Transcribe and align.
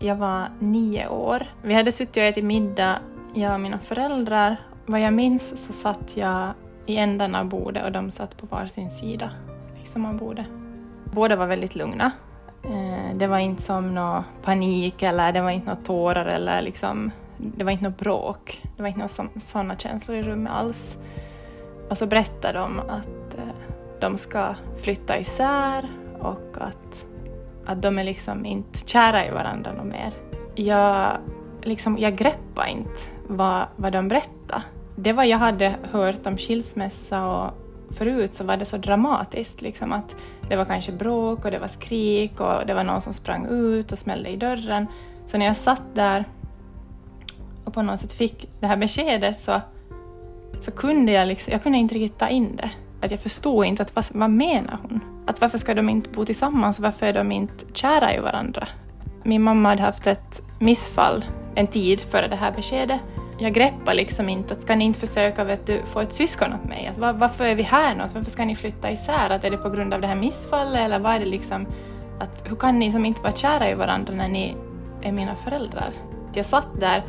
Jag 0.00 0.16
var 0.16 0.48
nio 0.58 1.08
år. 1.08 1.46
Vi 1.62 1.74
hade 1.74 1.92
suttit 1.92 2.16
och 2.16 2.22
ätit 2.22 2.44
middag, 2.44 2.98
jag 3.34 3.54
och 3.54 3.60
mina 3.60 3.78
föräldrar. 3.78 4.56
Vad 4.86 5.00
jag 5.00 5.12
minns 5.12 5.66
så 5.66 5.72
satt 5.72 6.16
jag 6.16 6.52
i 6.86 6.96
änden 6.96 7.34
av 7.34 7.48
bordet 7.48 7.84
och 7.84 7.92
de 7.92 8.10
satt 8.10 8.36
på 8.36 8.46
varsin 8.46 8.90
sida 8.90 9.30
liksom, 9.78 10.06
av 10.06 10.16
bordet. 10.16 10.46
Båda 11.04 11.36
var 11.36 11.46
väldigt 11.46 11.74
lugna. 11.74 12.12
Eh, 12.64 13.16
det 13.16 13.26
var 13.26 13.38
inte 13.38 13.62
som 13.62 13.94
någon 13.94 14.24
panik 14.42 15.02
eller 15.02 15.32
det 15.32 15.40
var 15.40 15.50
inte 15.50 15.66
några 15.66 15.82
tårar 15.82 16.26
eller 16.26 16.62
liksom, 16.62 17.10
det 17.36 17.64
var 17.64 17.72
inte 17.72 17.84
något 17.84 17.98
bråk. 17.98 18.62
Det 18.76 18.82
var 18.82 18.88
inte 18.88 19.00
några 19.00 19.40
sådana 19.40 19.76
känslor 19.76 20.16
i 20.16 20.22
rummet 20.22 20.52
alls. 20.52 20.98
Och 21.90 21.98
så 21.98 22.06
berättade 22.06 22.58
de 22.58 22.80
att 22.80 23.34
eh, 23.34 23.54
de 24.00 24.18
ska 24.18 24.54
flytta 24.78 25.18
isär 25.18 25.88
och 26.18 26.56
att, 26.60 27.06
att 27.66 27.82
de 27.82 27.98
är 27.98 28.04
liksom 28.04 28.46
inte 28.46 28.78
kära 28.86 29.26
i 29.26 29.30
varandra 29.30 29.72
något 29.72 29.86
mer. 29.86 30.12
Jag, 30.54 31.16
liksom, 31.62 31.98
jag 31.98 32.16
greppade 32.16 32.70
inte 32.70 33.00
vad, 33.28 33.66
vad 33.76 33.92
de 33.92 34.08
berättade. 34.08 34.62
Det 34.96 35.12
var 35.12 35.24
jag 35.24 35.38
hade 35.38 35.74
hört 35.92 36.26
om 36.26 36.36
skilsmässa 36.36 37.26
och 37.26 37.54
förut 37.90 38.34
så 38.34 38.44
var 38.44 38.56
det 38.56 38.64
så 38.64 38.76
dramatiskt, 38.76 39.62
liksom 39.62 39.92
att 39.92 40.16
det 40.48 40.56
var 40.56 40.64
kanske 40.64 40.92
bråk 40.92 41.44
och 41.44 41.50
det 41.50 41.58
var 41.58 41.68
skrik 41.68 42.40
och 42.40 42.66
det 42.66 42.74
var 42.74 42.84
någon 42.84 43.00
som 43.00 43.12
sprang 43.12 43.46
ut 43.46 43.92
och 43.92 43.98
smällde 43.98 44.30
i 44.30 44.36
dörren. 44.36 44.86
Så 45.26 45.38
när 45.38 45.46
jag 45.46 45.56
satt 45.56 45.82
där 45.94 46.24
och 47.64 47.74
på 47.74 47.82
något 47.82 48.00
sätt 48.00 48.12
fick 48.12 48.48
det 48.60 48.66
här 48.66 48.76
beskedet 48.76 49.40
så, 49.40 49.60
så 50.60 50.70
kunde 50.70 51.12
jag, 51.12 51.28
liksom, 51.28 51.52
jag 51.52 51.62
kunde 51.62 51.78
inte 51.78 51.94
riktigt 51.94 52.18
ta 52.18 52.28
in 52.28 52.56
det. 52.56 52.70
Att 53.02 53.10
jag 53.10 53.20
förstod 53.20 53.64
inte 53.64 53.82
att 53.82 53.96
vad, 53.96 54.04
vad 54.10 54.30
menar 54.30 54.78
hon? 54.82 55.15
Att 55.26 55.40
varför 55.40 55.58
ska 55.58 55.74
de 55.74 55.88
inte 55.88 56.10
bo 56.10 56.24
tillsammans? 56.24 56.80
Varför 56.80 57.06
är 57.06 57.12
de 57.12 57.32
inte 57.32 57.64
kära 57.72 58.14
i 58.14 58.18
varandra? 58.18 58.68
Min 59.22 59.42
mamma 59.42 59.68
hade 59.68 59.82
haft 59.82 60.06
ett 60.06 60.42
missfall 60.58 61.24
en 61.54 61.66
tid 61.66 62.00
före 62.00 62.28
det 62.28 62.36
här 62.36 62.52
beskedet. 62.52 63.00
Jag 63.38 63.52
greppar 63.52 63.94
liksom 63.94 64.28
inte 64.28 64.54
att 64.54 64.62
ska 64.62 64.76
ni 64.76 64.84
inte 64.84 65.00
försöka 65.00 65.44
vet 65.44 65.66
du, 65.66 65.82
få 65.84 66.00
ett 66.00 66.12
syskon 66.12 66.52
åt 66.52 66.64
mig? 66.64 66.86
Att 66.86 66.98
var, 66.98 67.12
varför 67.12 67.44
är 67.44 67.54
vi 67.54 67.62
här 67.62 67.94
nu? 67.94 68.04
Varför 68.14 68.30
ska 68.30 68.44
ni 68.44 68.56
flytta 68.56 68.90
isär? 68.90 69.30
Att 69.30 69.44
är 69.44 69.50
det 69.50 69.56
på 69.56 69.70
grund 69.70 69.94
av 69.94 70.00
det 70.00 70.06
här 70.06 70.14
missfallet 70.14 70.80
eller 70.80 70.98
vad 70.98 71.14
är 71.14 71.20
det 71.20 71.26
liksom? 71.26 71.66
Att, 72.20 72.50
hur 72.50 72.56
kan 72.56 72.78
ni 72.78 72.92
som 72.92 73.04
inte 73.04 73.22
vara 73.22 73.32
kära 73.32 73.70
i 73.70 73.74
varandra 73.74 74.14
när 74.14 74.28
ni 74.28 74.56
är 75.02 75.12
mina 75.12 75.36
föräldrar? 75.36 75.90
Jag 76.34 76.46
satt 76.46 76.80
där 76.80 77.02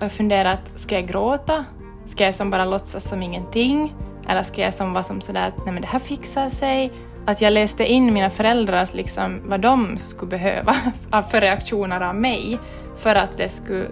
och 0.00 0.12
funderade 0.12 0.50
att 0.50 0.80
ska 0.80 0.94
jag 0.94 1.06
gråta? 1.06 1.64
Ska 2.06 2.24
jag 2.24 2.34
som 2.34 2.50
bara 2.50 2.64
låtsas 2.64 3.08
som 3.08 3.22
ingenting? 3.22 3.94
Eller 4.28 4.42
ska 4.42 4.62
jag 4.62 4.74
som 4.74 4.92
vara 4.92 5.04
som 5.04 5.20
sådär 5.20 5.48
att 5.48 5.64
nej 5.64 5.72
men 5.72 5.82
det 5.82 5.88
här 5.88 5.98
fixar 5.98 6.50
sig? 6.50 6.92
Att 7.26 7.40
jag 7.40 7.52
läste 7.52 7.86
in 7.86 8.14
mina 8.14 8.30
föräldrars, 8.30 8.94
liksom, 8.94 9.40
vad 9.44 9.60
de 9.60 9.98
skulle 9.98 10.30
behöva 10.30 10.74
för 11.30 11.40
reaktioner 11.40 12.00
av 12.00 12.14
mig 12.14 12.58
för 12.96 13.14
att 13.14 13.36
det 13.36 13.48
skulle 13.48 13.86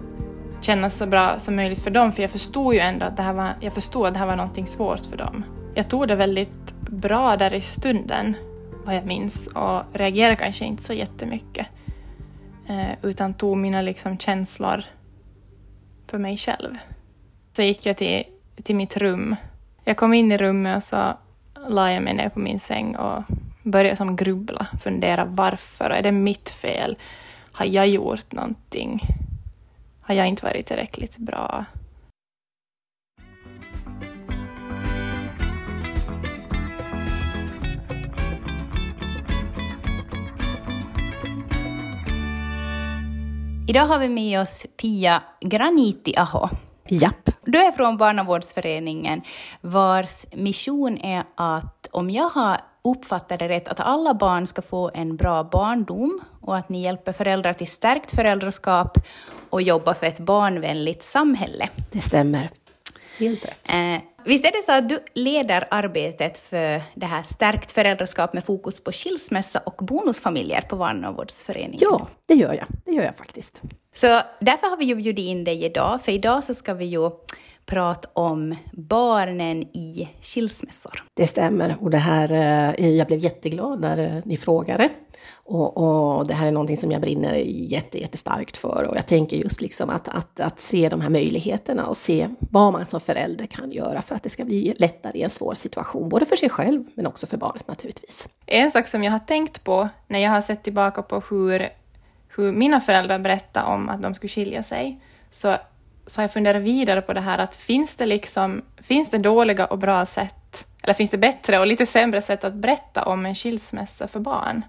kännas 0.61 0.97
så 0.97 1.05
bra 1.05 1.39
som 1.39 1.55
möjligt 1.55 1.83
för 1.83 1.91
dem. 1.91 2.11
För 2.11 2.21
jag 2.21 2.31
förstod 2.31 2.73
ju 2.73 2.79
ändå 2.79 3.05
att 3.05 3.17
det 3.17 3.23
här 3.23 3.33
var, 3.33 3.53
jag 3.59 3.73
förstod 3.73 4.07
att 4.07 4.13
det 4.13 4.19
här 4.19 4.25
var 4.25 4.35
någonting 4.35 4.67
svårt 4.67 4.99
för 4.99 5.17
dem. 5.17 5.43
Jag 5.73 5.89
tog 5.89 6.07
det 6.07 6.15
väldigt 6.15 6.73
bra 6.89 7.37
där 7.37 7.53
i 7.53 7.61
stunden, 7.61 8.35
vad 8.85 8.95
jag 8.95 9.05
minns, 9.05 9.47
och 9.47 9.81
reagerade 9.93 10.35
kanske 10.35 10.65
inte 10.65 10.83
så 10.83 10.93
jättemycket. 10.93 11.67
Eh, 12.67 12.91
utan 13.01 13.33
tog 13.33 13.57
mina 13.57 13.81
liksom, 13.81 14.17
känslor 14.17 14.83
för 16.07 16.17
mig 16.17 16.37
själv. 16.37 16.77
Så 17.53 17.61
gick 17.61 17.85
jag 17.85 17.97
till, 17.97 18.23
till 18.63 18.75
mitt 18.75 18.97
rum 18.97 19.35
jag 19.87 19.97
kom 19.97 20.13
in 20.13 20.31
i 20.31 20.37
rummet 20.37 20.77
och 20.77 20.83
så 20.83 21.13
la 21.67 21.91
jag 21.91 22.03
mig 22.03 22.13
ner 22.13 22.29
på 22.29 22.39
min 22.39 22.59
säng 22.59 22.95
och 22.95 23.23
började 23.63 23.95
som 23.95 24.15
grubbla, 24.15 24.67
fundera 24.83 25.25
varför, 25.25 25.89
är 25.89 26.01
det 26.01 26.11
mitt 26.11 26.49
fel? 26.49 26.97
Har 27.51 27.65
jag 27.65 27.87
gjort 27.87 28.31
någonting? 28.31 29.01
Har 30.01 30.15
jag 30.15 30.27
inte 30.27 30.45
varit 30.45 30.65
tillräckligt 30.65 31.17
bra? 31.17 31.65
Idag 43.67 43.85
har 43.85 43.99
vi 43.99 44.09
med 44.09 44.41
oss 44.41 44.65
Pia 44.77 45.23
Graniti-aho. 45.41 46.64
Japp. 46.87 47.31
Du 47.45 47.59
är 47.59 47.71
från 47.71 47.97
Barnavårdsföreningen 47.97 49.21
vars 49.61 50.25
mission 50.31 50.97
är 50.97 51.23
att, 51.35 51.87
om 51.91 52.09
jag 52.09 52.29
har 52.29 52.57
uppfattat 52.83 53.39
det 53.39 53.47
rätt, 53.47 53.67
att 53.67 53.79
alla 53.79 54.13
barn 54.13 54.47
ska 54.47 54.61
få 54.61 54.91
en 54.93 55.15
bra 55.15 55.43
barndom 55.43 56.21
och 56.41 56.57
att 56.57 56.69
ni 56.69 56.83
hjälper 56.83 57.13
föräldrar 57.13 57.53
till 57.53 57.67
stärkt 57.67 58.15
föräldraskap 58.15 58.97
och 59.49 59.61
jobbar 59.61 59.93
för 59.93 60.07
ett 60.07 60.19
barnvänligt 60.19 61.03
samhälle. 61.03 61.69
Det 61.91 61.99
stämmer. 61.99 62.49
Helt 63.19 63.45
rätt. 63.45 63.69
Eh, 63.69 64.14
visst 64.25 64.45
är 64.45 64.51
det 64.51 64.63
så 64.65 64.71
att 64.71 64.89
du 64.89 64.99
leder 65.13 65.67
arbetet 65.71 66.37
för 66.37 66.81
det 66.93 67.05
här 67.05 67.23
stärkt 67.23 67.71
föräldraskap 67.71 68.33
med 68.33 68.43
fokus 68.43 68.83
på 68.83 68.91
skilsmässa 68.91 69.59
och 69.59 69.85
bonusfamiljer 69.85 70.61
på 70.61 70.75
Barnavårdsföreningen? 70.75 71.79
Ja, 71.81 72.07
det 72.25 72.33
gör 72.33 72.53
jag. 72.53 72.65
Det 72.85 72.91
gör 72.91 73.03
jag 73.03 73.15
faktiskt. 73.15 73.61
Så 73.93 74.21
därför 74.39 74.69
har 74.69 74.77
vi 74.77 74.85
ju 74.85 74.95
bjudit 74.95 75.25
in 75.25 75.43
dig 75.43 75.65
idag, 75.65 75.99
för 76.03 76.11
idag 76.11 76.43
så 76.43 76.53
ska 76.53 76.73
vi 76.73 76.85
ju 76.85 77.09
prata 77.65 78.09
om 78.13 78.55
barnen 78.71 79.61
i 79.61 80.09
skilsmässor. 80.21 81.03
Det 81.13 81.27
stämmer 81.27 81.75
och 81.79 81.89
det 81.89 81.97
här, 81.97 82.31
eh, 82.79 82.89
jag 82.89 83.07
blev 83.07 83.19
jätteglad 83.19 83.81
när 83.81 83.97
eh, 83.97 84.21
ni 84.25 84.37
frågade. 84.37 84.89
Och, 85.33 85.77
och, 85.77 86.27
det 86.27 86.33
här 86.33 86.47
är 86.47 86.51
någonting 86.51 86.77
som 86.77 86.91
jag 86.91 87.01
brinner 87.01 87.33
jätte, 87.45 88.01
jättestarkt 88.01 88.57
för 88.57 88.87
och 88.89 88.97
jag 88.97 89.05
tänker 89.05 89.37
just 89.37 89.61
liksom 89.61 89.89
att, 89.89 90.07
att, 90.07 90.39
att 90.39 90.59
se 90.59 90.89
de 90.89 91.01
här 91.01 91.09
möjligheterna 91.09 91.85
och 91.85 91.97
se 91.97 92.29
vad 92.39 92.73
man 92.73 92.85
som 92.85 93.01
förälder 93.01 93.45
kan 93.45 93.71
göra 93.71 94.01
för 94.01 94.15
att 94.15 94.23
det 94.23 94.29
ska 94.29 94.45
bli 94.45 94.73
lättare 94.77 95.17
i 95.17 95.21
en 95.21 95.29
svår 95.29 95.53
situation, 95.53 96.09
både 96.09 96.25
för 96.25 96.35
sig 96.35 96.49
själv 96.49 96.83
men 96.93 97.07
också 97.07 97.27
för 97.27 97.37
barnet 97.37 97.67
naturligtvis. 97.67 98.27
En 98.45 98.71
sak 98.71 98.87
som 98.87 99.03
jag 99.03 99.11
har 99.11 99.19
tänkt 99.19 99.63
på 99.63 99.89
när 100.07 100.19
jag 100.19 100.29
har 100.29 100.41
sett 100.41 100.63
tillbaka 100.63 101.01
på 101.01 101.23
hur 101.29 101.69
hur 102.37 102.51
mina 102.51 102.81
föräldrar 102.81 103.19
berättade 103.19 103.65
om 103.65 103.89
att 103.89 104.01
de 104.01 104.15
skulle 104.15 104.29
skilja 104.29 104.63
sig, 104.63 104.99
så, 105.31 105.57
så 106.07 106.21
har 106.21 106.23
jag 106.23 106.33
funderat 106.33 106.61
vidare 106.61 107.01
på 107.01 107.13
det 107.13 107.21
här 107.21 107.37
att 107.37 107.55
finns 107.55 107.95
det, 107.95 108.05
liksom, 108.05 108.61
finns 108.83 109.09
det 109.09 109.17
dåliga 109.17 109.65
och 109.65 109.77
bra 109.77 110.05
sätt, 110.05 110.67
eller 110.83 110.93
finns 110.93 111.11
det 111.11 111.17
bättre 111.17 111.59
och 111.59 111.67
lite 111.67 111.85
sämre 111.85 112.21
sätt 112.21 112.43
att 112.43 112.53
berätta 112.53 113.05
om 113.05 113.25
en 113.25 113.35
skilsmässa 113.35 114.07
för 114.07 114.19
barn? 114.19 114.61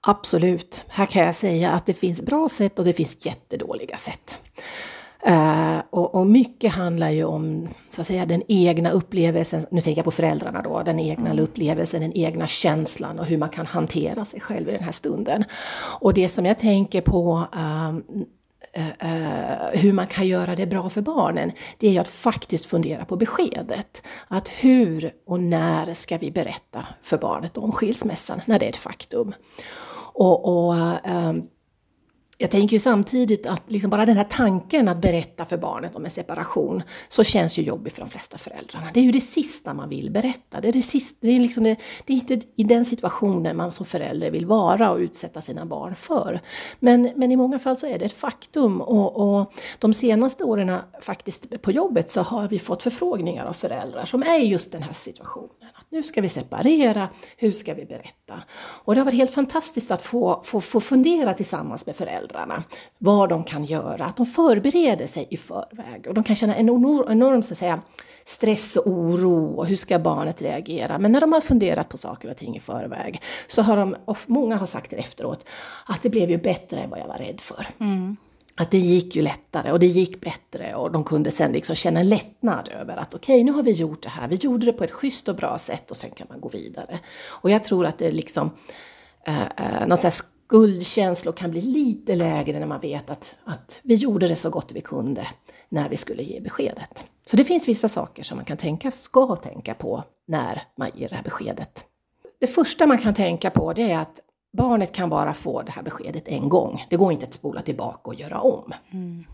Absolut. 0.00 0.84
Här 0.88 1.06
kan 1.06 1.22
jag 1.22 1.34
säga 1.34 1.70
att 1.70 1.86
det 1.86 1.94
finns 1.94 2.22
bra 2.22 2.48
sätt 2.48 2.78
och 2.78 2.84
det 2.84 2.92
finns 2.92 3.26
jättedåliga 3.26 3.96
sätt. 3.96 4.38
Uh, 5.28 5.78
och, 5.90 6.14
och, 6.14 6.26
mycket 6.26 6.72
handlar 6.72 7.10
ju 7.10 7.24
om 7.24 7.68
så 7.90 8.00
att 8.00 8.06
säga, 8.06 8.26
den 8.26 8.42
egna 8.48 8.90
upplevelsen, 8.90 9.66
nu 9.70 9.80
tänker 9.80 9.98
jag 9.98 10.04
på 10.04 10.10
föräldrarna 10.10 10.62
då, 10.62 10.82
den 10.82 11.00
egna 11.00 11.30
mm. 11.30 11.44
upplevelsen, 11.44 12.00
den 12.00 12.16
egna 12.16 12.46
känslan 12.46 13.18
och 13.18 13.26
hur 13.26 13.38
man 13.38 13.48
kan 13.48 13.66
hantera 13.66 14.24
sig 14.24 14.40
själv 14.40 14.68
i 14.68 14.72
den 14.72 14.84
här 14.84 14.92
stunden. 14.92 15.44
Och 16.00 16.14
det 16.14 16.28
som 16.28 16.46
jag 16.46 16.58
tänker 16.58 17.00
på 17.00 17.46
uh, 17.54 17.98
Eh, 18.72 18.88
eh, 18.88 19.68
hur 19.72 19.92
man 19.92 20.06
kan 20.06 20.26
göra 20.26 20.56
det 20.56 20.66
bra 20.66 20.90
för 20.90 21.00
barnen, 21.00 21.52
det 21.78 21.88
är 21.88 21.92
ju 21.92 21.98
att 21.98 22.08
faktiskt 22.08 22.66
fundera 22.66 23.04
på 23.04 23.16
beskedet. 23.16 24.02
Att 24.28 24.48
hur 24.48 25.12
och 25.26 25.40
när 25.40 25.94
ska 25.94 26.18
vi 26.18 26.30
berätta 26.30 26.86
för 27.02 27.18
barnet 27.18 27.58
om 27.58 27.72
skilsmässan, 27.72 28.40
när 28.46 28.58
det 28.58 28.66
är 28.66 28.70
ett 28.70 28.76
faktum? 28.76 29.34
Och, 30.14 30.66
och 30.66 30.76
eh, 30.76 31.32
jag 32.40 32.50
tänker 32.50 32.76
ju 32.76 32.80
samtidigt 32.80 33.46
att 33.46 33.62
liksom 33.66 33.90
bara 33.90 34.06
den 34.06 34.16
här 34.16 34.24
tanken 34.24 34.88
att 34.88 35.00
berätta 35.00 35.44
för 35.44 35.56
barnet 35.56 35.96
om 35.96 36.04
en 36.04 36.10
separation 36.10 36.82
så 37.08 37.24
känns 37.24 37.58
ju 37.58 37.62
jobbig 37.62 37.92
för 37.92 38.00
de 38.00 38.08
flesta 38.10 38.38
föräldrarna. 38.38 38.86
Det 38.94 39.00
är 39.00 39.04
ju 39.04 39.12
det 39.12 39.20
sista 39.20 39.74
man 39.74 39.88
vill 39.88 40.10
berätta. 40.10 40.60
Det 40.60 40.68
är, 40.68 40.72
det 40.72 40.82
sista, 40.82 41.18
det 41.20 41.30
är, 41.30 41.40
liksom 41.40 41.64
det, 41.64 41.76
det 42.04 42.12
är 42.12 42.16
inte 42.16 42.40
i 42.56 42.62
den 42.62 42.84
situationen 42.84 43.56
man 43.56 43.72
som 43.72 43.86
förälder 43.86 44.30
vill 44.30 44.46
vara 44.46 44.90
och 44.90 44.98
utsätta 44.98 45.40
sina 45.40 45.66
barn 45.66 45.94
för. 45.94 46.40
Men, 46.80 47.10
men 47.16 47.32
i 47.32 47.36
många 47.36 47.58
fall 47.58 47.76
så 47.76 47.86
är 47.86 47.98
det 47.98 48.04
ett 48.04 48.12
faktum 48.12 48.80
och, 48.80 49.38
och 49.40 49.52
de 49.78 49.94
senaste 49.94 50.44
åren 50.44 50.76
faktiskt 51.00 51.62
på 51.62 51.72
jobbet 51.72 52.12
så 52.12 52.22
har 52.22 52.48
vi 52.48 52.58
fått 52.58 52.82
förfrågningar 52.82 53.46
av 53.46 53.52
föräldrar 53.52 54.04
som 54.04 54.22
är 54.22 54.40
i 54.40 54.46
just 54.46 54.72
den 54.72 54.82
här 54.82 54.92
situationen. 54.92 55.68
Att 55.74 55.86
nu 55.90 56.02
ska 56.02 56.20
vi 56.20 56.28
separera, 56.28 57.08
hur 57.36 57.52
ska 57.52 57.74
vi 57.74 57.84
berätta? 57.84 58.42
Och 58.58 58.94
det 58.94 59.00
har 59.00 59.04
varit 59.04 59.18
helt 59.18 59.34
fantastiskt 59.34 59.90
att 59.90 60.02
få, 60.02 60.42
få, 60.44 60.60
få 60.60 60.80
fundera 60.80 61.34
tillsammans 61.34 61.86
med 61.86 61.96
föräldrar 61.96 62.27
föräldrarna 62.28 62.62
vad 62.98 63.28
de 63.28 63.44
kan 63.44 63.64
göra, 63.64 64.04
att 64.04 64.16
de 64.16 64.26
förbereder 64.26 65.06
sig 65.06 65.26
i 65.30 65.36
förväg 65.36 66.06
och 66.08 66.14
de 66.14 66.24
kan 66.24 66.36
känna 66.36 66.54
en 66.54 66.68
enorm 66.68 67.42
så 67.42 67.54
att 67.54 67.58
säga, 67.58 67.80
stress 68.24 68.76
och 68.76 68.86
oro 68.86 69.46
och 69.56 69.66
hur 69.66 69.76
ska 69.76 69.98
barnet 69.98 70.42
reagera? 70.42 70.98
Men 70.98 71.12
när 71.12 71.20
de 71.20 71.32
har 71.32 71.40
funderat 71.40 71.88
på 71.88 71.96
saker 71.96 72.30
och 72.30 72.36
ting 72.36 72.56
i 72.56 72.60
förväg 72.60 73.22
så 73.46 73.62
har 73.62 73.76
de, 73.76 73.96
och 74.04 74.18
många 74.26 74.56
har 74.56 74.66
sagt 74.66 74.90
det 74.90 74.96
efteråt, 74.96 75.46
att 75.86 76.02
det 76.02 76.10
blev 76.10 76.30
ju 76.30 76.38
bättre 76.38 76.80
än 76.80 76.90
vad 76.90 77.00
jag 77.00 77.06
var 77.06 77.18
rädd 77.18 77.40
för. 77.40 77.66
Mm. 77.80 78.16
Att 78.60 78.70
det 78.70 78.78
gick 78.78 79.16
ju 79.16 79.22
lättare 79.22 79.72
och 79.72 79.78
det 79.78 79.86
gick 79.86 80.20
bättre 80.20 80.74
och 80.74 80.92
de 80.92 81.04
kunde 81.04 81.30
sen 81.30 81.52
liksom 81.52 81.76
känna 81.76 82.00
en 82.00 82.08
lättnad 82.08 82.68
över 82.80 82.96
att 82.96 83.14
okej, 83.14 83.34
okay, 83.34 83.44
nu 83.44 83.52
har 83.52 83.62
vi 83.62 83.72
gjort 83.72 84.02
det 84.02 84.08
här. 84.08 84.28
Vi 84.28 84.36
gjorde 84.36 84.66
det 84.66 84.72
på 84.72 84.84
ett 84.84 84.90
schysst 84.90 85.28
och 85.28 85.36
bra 85.36 85.58
sätt 85.58 85.90
och 85.90 85.96
sen 85.96 86.10
kan 86.10 86.26
man 86.30 86.40
gå 86.40 86.48
vidare. 86.48 86.98
Och 87.26 87.50
jag 87.50 87.64
tror 87.64 87.86
att 87.86 87.98
det 87.98 88.10
liksom 88.10 88.50
eh, 89.26 89.42
eh, 89.42 89.86
någon 89.86 89.98
slags 89.98 90.24
skuldkänslor 90.48 91.32
kan 91.32 91.50
bli 91.50 91.60
lite 91.60 92.16
lägre 92.16 92.58
när 92.58 92.66
man 92.66 92.80
vet 92.80 93.10
att, 93.10 93.34
att 93.44 93.80
vi 93.82 93.94
gjorde 93.94 94.28
det 94.28 94.36
så 94.36 94.50
gott 94.50 94.72
vi 94.72 94.80
kunde 94.80 95.26
när 95.68 95.88
vi 95.88 95.96
skulle 95.96 96.22
ge 96.22 96.40
beskedet. 96.40 97.04
Så 97.26 97.36
det 97.36 97.44
finns 97.44 97.68
vissa 97.68 97.88
saker 97.88 98.22
som 98.22 98.36
man 98.36 98.44
kan 98.44 98.56
tänka, 98.56 98.90
ska 98.90 99.36
tänka 99.36 99.74
på 99.74 100.04
när 100.26 100.62
man 100.76 100.90
ger 100.94 101.08
det 101.08 101.14
här 101.14 101.22
beskedet. 101.22 101.84
Det 102.40 102.46
första 102.46 102.86
man 102.86 102.98
kan 102.98 103.14
tänka 103.14 103.50
på 103.50 103.72
det 103.72 103.90
är 103.90 103.98
att 103.98 104.20
barnet 104.52 104.92
kan 104.92 105.10
bara 105.10 105.34
få 105.34 105.62
det 105.62 105.72
här 105.72 105.82
beskedet 105.82 106.28
en 106.28 106.48
gång. 106.48 106.86
Det 106.90 106.96
går 106.96 107.12
inte 107.12 107.26
att 107.26 107.34
spola 107.34 107.62
tillbaka 107.62 108.10
och 108.10 108.14
göra 108.14 108.40
om. 108.40 108.72
Mm. 108.90 109.24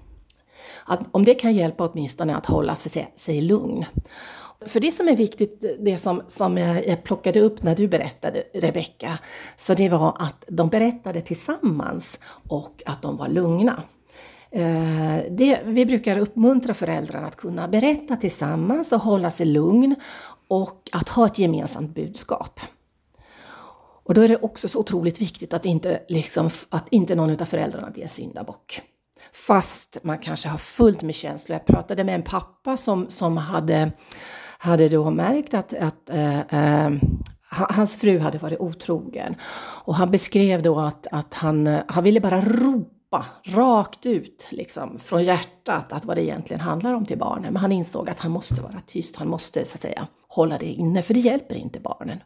Att, 0.84 1.00
om 1.10 1.24
det 1.24 1.34
kan 1.34 1.52
hjälpa 1.52 1.88
åtminstone 1.88 2.36
att 2.36 2.46
hålla 2.46 2.76
sig, 2.76 3.12
sig 3.16 3.40
lugn. 3.40 3.84
För 4.66 4.80
det 4.80 4.92
som 4.92 5.08
är 5.08 5.16
viktigt, 5.16 5.64
det 5.80 5.98
som, 5.98 6.22
som 6.26 6.58
jag, 6.58 7.04
plockade 7.04 7.40
upp 7.40 7.62
när 7.62 7.74
du 7.74 7.88
berättade 7.88 8.44
Rebecka, 8.54 9.18
så 9.56 9.74
det 9.74 9.88
var 9.88 10.16
att 10.18 10.44
de 10.48 10.68
berättade 10.68 11.20
tillsammans 11.20 12.18
och 12.48 12.82
att 12.86 13.02
de 13.02 13.16
var 13.16 13.28
lugna. 13.28 13.82
Eh, 14.50 15.18
det, 15.30 15.60
vi 15.64 15.86
brukar 15.86 16.18
uppmuntra 16.18 16.74
föräldrarna 16.74 17.26
att 17.26 17.36
kunna 17.36 17.68
berätta 17.68 18.16
tillsammans 18.16 18.92
och 18.92 19.00
hålla 19.00 19.30
sig 19.30 19.46
lugn 19.46 19.94
och 20.48 20.80
att 20.92 21.08
ha 21.08 21.26
ett 21.26 21.38
gemensamt 21.38 21.94
budskap. 21.94 22.60
Och 24.04 24.14
då 24.14 24.20
är 24.20 24.28
det 24.28 24.36
också 24.36 24.68
så 24.68 24.78
otroligt 24.78 25.20
viktigt 25.20 25.52
att 25.52 25.66
inte, 25.66 26.02
liksom, 26.08 26.50
att 26.68 26.88
inte 26.90 27.14
någon 27.14 27.30
av 27.30 27.44
föräldrarna 27.44 27.90
blir 27.90 28.02
en 28.02 28.08
syndabock. 28.08 28.80
Fast 29.32 29.98
man 30.02 30.18
kanske 30.18 30.48
har 30.48 30.58
fullt 30.58 31.02
med 31.02 31.14
känslor. 31.14 31.58
Jag 31.58 31.66
pratade 31.66 32.04
med 32.04 32.14
en 32.14 32.22
pappa 32.22 32.76
som, 32.76 33.08
som 33.08 33.36
hade, 33.36 33.92
hade 34.64 34.88
då 34.88 35.10
märkt 35.10 35.54
att, 35.54 35.74
att 35.74 36.10
eh, 36.10 36.40
eh, 36.40 36.90
hans 37.48 37.96
fru 37.96 38.18
hade 38.18 38.38
varit 38.38 38.60
otrogen. 38.60 39.34
Och 39.84 39.94
han 39.94 40.10
beskrev 40.10 40.62
då 40.62 40.80
att, 40.80 41.06
att 41.10 41.34
han, 41.34 41.66
eh, 41.66 41.80
han 41.88 42.04
ville 42.04 42.20
bara 42.20 42.40
ropa 42.40 43.26
rakt 43.44 44.06
ut 44.06 44.46
liksom, 44.50 44.98
från 44.98 45.24
hjärtat 45.24 45.92
att 45.92 46.04
vad 46.04 46.16
det 46.16 46.22
egentligen 46.22 46.60
handlar 46.60 46.94
om 46.94 47.06
till 47.06 47.18
barnen. 47.18 47.52
Men 47.52 47.56
han 47.56 47.72
insåg 47.72 48.10
att 48.10 48.20
han 48.20 48.30
måste 48.30 48.62
vara 48.62 48.80
tyst, 48.86 49.16
han 49.16 49.28
måste 49.28 49.64
så 49.64 49.76
att 49.76 49.82
säga 49.82 50.06
hålla 50.28 50.58
det 50.58 50.66
inne, 50.66 51.02
för 51.02 51.14
det 51.14 51.20
hjälper 51.20 51.54
inte 51.54 51.80
barnen 51.80 52.20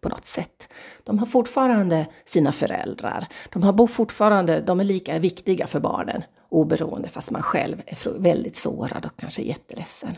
på 0.00 0.08
något 0.08 0.26
sätt. 0.26 0.72
De 1.04 1.18
har 1.18 1.26
fortfarande 1.26 2.06
sina 2.24 2.52
föräldrar. 2.52 3.26
De, 3.52 3.62
har 3.62 3.86
fortfarande, 3.86 4.60
de 4.60 4.80
är 4.80 4.84
lika 4.84 5.18
viktiga 5.18 5.66
för 5.66 5.80
barnen 5.80 6.22
oberoende 6.50 7.08
fast 7.08 7.30
man 7.30 7.42
själv 7.42 7.82
är 7.86 8.18
väldigt 8.18 8.56
sårad 8.56 9.06
och 9.06 9.20
kanske 9.20 9.42
jätteledsen. 9.42 10.16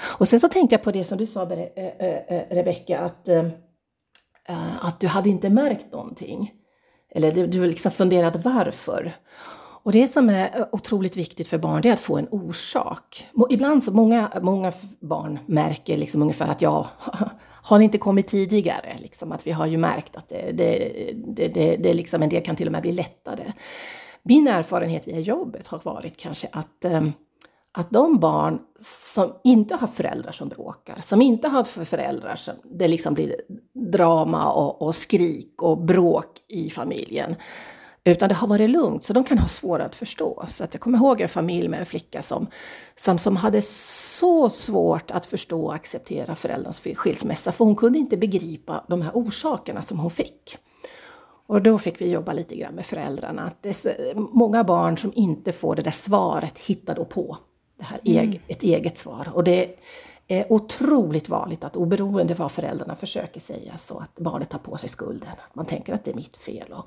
Och 0.00 0.28
sen 0.28 0.40
så 0.40 0.48
tänkte 0.48 0.74
jag 0.74 0.82
på 0.82 0.90
det 0.90 1.04
som 1.04 1.18
du 1.18 1.26
sa 1.26 1.42
eh, 1.42 1.60
eh, 1.76 2.16
eh, 2.28 2.42
Rebecka, 2.50 3.00
att, 3.00 3.28
att 4.80 5.00
du 5.00 5.06
hade 5.06 5.28
inte 5.28 5.50
märkt 5.50 5.92
någonting. 5.92 6.52
Eller 7.14 7.46
du 7.46 7.66
liksom 7.66 7.90
funderade 7.92 8.38
varför. 8.38 9.12
Och 9.84 9.92
det 9.92 10.08
som 10.08 10.28
är 10.28 10.68
otroligt 10.72 11.16
viktigt 11.16 11.48
för 11.48 11.58
barn 11.58 11.82
det 11.82 11.88
är 11.88 11.92
att 11.92 12.00
få 12.00 12.16
en 12.16 12.28
orsak. 12.30 13.26
Ibland 13.50 13.84
så 13.84 13.92
många, 13.92 14.32
många 14.42 14.72
barn 15.00 15.38
märker 15.46 15.96
liksom 15.96 16.22
ungefär 16.22 16.48
att 16.48 16.62
jag 16.62 16.86
har 17.62 17.78
ni 17.78 17.84
inte 17.84 17.98
kommit 17.98 18.28
tidigare? 18.28 18.96
Liksom, 18.98 19.32
att 19.32 19.46
vi 19.46 19.50
har 19.50 19.66
ju 19.66 19.76
märkt 19.76 20.16
att 20.16 20.28
det, 20.28 20.52
det, 20.52 20.92
det, 21.26 21.48
det, 21.48 21.76
det 21.76 21.94
liksom, 21.94 22.22
en 22.22 22.28
del 22.28 22.44
kan 22.44 22.56
till 22.56 22.66
och 22.68 22.72
med 22.72 22.82
bli 22.82 22.92
lättare. 22.92 23.52
Min 24.22 24.48
erfarenhet 24.48 25.08
via 25.08 25.20
jobbet 25.20 25.66
har 25.66 25.80
varit 25.84 26.16
kanske 26.16 26.48
att, 26.52 26.84
att 27.72 27.90
de 27.90 28.18
barn 28.18 28.58
som 29.14 29.32
inte 29.44 29.74
har 29.74 29.86
föräldrar 29.86 30.32
som 30.32 30.48
bråkar, 30.48 31.00
som 31.00 31.22
inte 31.22 31.48
har 31.48 31.64
föräldrar 31.84 32.36
som 32.36 32.54
det 32.64 32.88
liksom 32.88 33.14
blir 33.14 33.36
drama 33.92 34.52
och, 34.52 34.82
och 34.82 34.94
skrik 34.94 35.62
och 35.62 35.78
bråk 35.78 36.26
i 36.48 36.70
familjen, 36.70 37.36
utan 38.04 38.28
det 38.28 38.34
har 38.34 38.48
varit 38.48 38.70
lugnt, 38.70 39.04
så 39.04 39.12
de 39.12 39.24
kan 39.24 39.38
ha 39.38 39.48
svårare 39.48 39.86
att 39.86 39.94
förstå. 39.94 40.44
Så 40.48 40.64
att 40.64 40.74
jag 40.74 40.80
kommer 40.80 40.98
ihåg 40.98 41.20
en 41.20 41.28
familj 41.28 41.68
med 41.68 41.80
en 41.80 41.86
flicka 41.86 42.22
som, 42.22 42.46
som, 42.94 43.18
som 43.18 43.36
hade 43.36 43.62
så 43.62 44.50
svårt 44.50 45.10
att 45.10 45.26
förstå 45.26 45.64
och 45.64 45.74
acceptera 45.74 46.34
föräldrarnas 46.34 46.80
skilsmässa, 46.80 47.52
för 47.52 47.64
hon 47.64 47.76
kunde 47.76 47.98
inte 47.98 48.16
begripa 48.16 48.84
de 48.88 49.02
här 49.02 49.12
orsakerna 49.14 49.82
som 49.82 49.98
hon 49.98 50.10
fick. 50.10 50.56
Och 51.46 51.62
då 51.62 51.78
fick 51.78 52.00
vi 52.00 52.10
jobba 52.10 52.32
lite 52.32 52.56
grann 52.56 52.74
med 52.74 52.86
föräldrarna. 52.86 53.42
Att 53.42 53.62
det 53.62 53.86
är 53.86 54.14
många 54.14 54.64
barn 54.64 54.98
som 54.98 55.12
inte 55.14 55.52
får 55.52 55.76
det 55.76 55.82
där 55.82 55.90
svaret 55.90 56.58
hittar 56.58 56.94
då 56.94 57.04
på 57.04 57.36
det 57.82 57.86
här 57.86 58.24
mm. 58.24 58.38
ett 58.48 58.62
eget 58.62 58.98
svar. 58.98 59.28
Och 59.34 59.44
det 59.44 59.76
är 60.28 60.52
otroligt 60.52 61.28
vanligt 61.28 61.64
att 61.64 61.76
oberoende 61.76 62.34
vad 62.34 62.52
föräldrarna 62.52 62.96
försöker 62.96 63.40
säga 63.40 63.78
så 63.78 63.98
att 63.98 64.14
barnet 64.14 64.50
tar 64.50 64.58
på 64.58 64.76
sig 64.76 64.88
skulden. 64.88 65.30
Man 65.52 65.66
tänker 65.66 65.94
att 65.94 66.04
det 66.04 66.10
är 66.10 66.14
mitt 66.14 66.36
fel. 66.36 66.72
Och, 66.72 66.86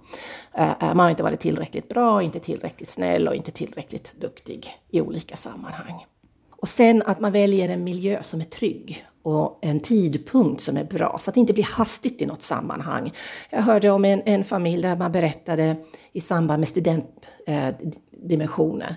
äh, 0.59 0.73
man 0.81 0.99
har 0.99 1.09
inte 1.09 1.23
varit 1.23 1.39
tillräckligt 1.39 1.89
bra, 1.89 2.21
inte 2.21 2.39
tillräckligt 2.39 2.89
snäll 2.89 3.27
och 3.27 3.35
inte 3.35 3.51
tillräckligt 3.51 4.13
duktig 4.19 4.77
i 4.89 5.01
olika 5.01 5.35
sammanhang. 5.35 6.05
Och 6.49 6.67
sen 6.67 7.03
att 7.05 7.19
man 7.19 7.31
väljer 7.31 7.69
en 7.69 7.83
miljö 7.83 8.23
som 8.23 8.41
är 8.41 8.45
trygg 8.45 9.05
och 9.23 9.59
en 9.61 9.79
tidpunkt 9.79 10.61
som 10.61 10.77
är 10.77 10.83
bra, 10.83 11.17
så 11.19 11.29
att 11.29 11.33
det 11.33 11.39
inte 11.39 11.53
blir 11.53 11.63
hastigt 11.63 12.21
i 12.21 12.25
något 12.25 12.41
sammanhang. 12.41 13.11
Jag 13.49 13.61
hörde 13.61 13.89
om 13.89 14.05
en, 14.05 14.21
en 14.25 14.43
familj 14.43 14.81
där 14.81 14.95
man 14.95 15.11
berättade 15.11 15.75
i 16.11 16.21
samband 16.21 16.59
med 16.59 16.67
studentdimensionen. 16.67 18.89
Eh, 18.89 18.95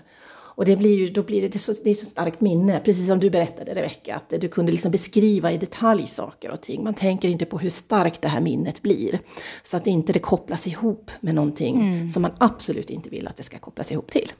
och 0.58 0.64
det 0.64 0.76
blir 0.76 0.98
ju, 0.98 1.10
då 1.10 1.22
blir 1.22 1.42
det, 1.42 1.48
det, 1.48 1.58
så, 1.58 1.74
det 1.84 1.90
är 1.90 1.94
så 1.94 2.06
starkt 2.06 2.40
minne, 2.40 2.80
precis 2.84 3.06
som 3.06 3.20
du 3.20 3.30
berättade 3.30 3.74
Rebecka, 3.74 4.16
att 4.16 4.40
du 4.40 4.48
kunde 4.48 4.72
liksom 4.72 4.90
beskriva 4.90 5.52
i 5.52 5.56
detalj 5.56 6.06
saker 6.06 6.50
och 6.50 6.60
ting. 6.60 6.84
Man 6.84 6.94
tänker 6.94 7.28
inte 7.28 7.44
på 7.44 7.58
hur 7.58 7.70
starkt 7.70 8.22
det 8.22 8.28
här 8.28 8.40
minnet 8.40 8.82
blir. 8.82 9.20
Så 9.62 9.76
att 9.76 9.86
inte 9.86 10.12
det 10.12 10.18
kopplas 10.18 10.66
ihop 10.66 11.10
med 11.20 11.34
någonting 11.34 11.76
mm. 11.76 12.10
som 12.10 12.22
man 12.22 12.30
absolut 12.38 12.90
inte 12.90 13.10
vill 13.10 13.28
att 13.28 13.36
det 13.36 13.42
ska 13.42 13.58
kopplas 13.58 13.92
ihop 13.92 14.10
till. 14.10 14.32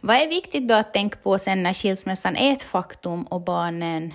Vad 0.00 0.16
är 0.16 0.28
viktigt 0.28 0.68
då 0.68 0.74
att 0.74 0.92
tänka 0.92 1.18
på 1.22 1.38
sen 1.38 1.62
när 1.62 1.74
skilsmässan 1.74 2.36
är 2.36 2.52
ett 2.52 2.62
faktum 2.62 3.22
och 3.22 3.40
barnen, 3.40 4.14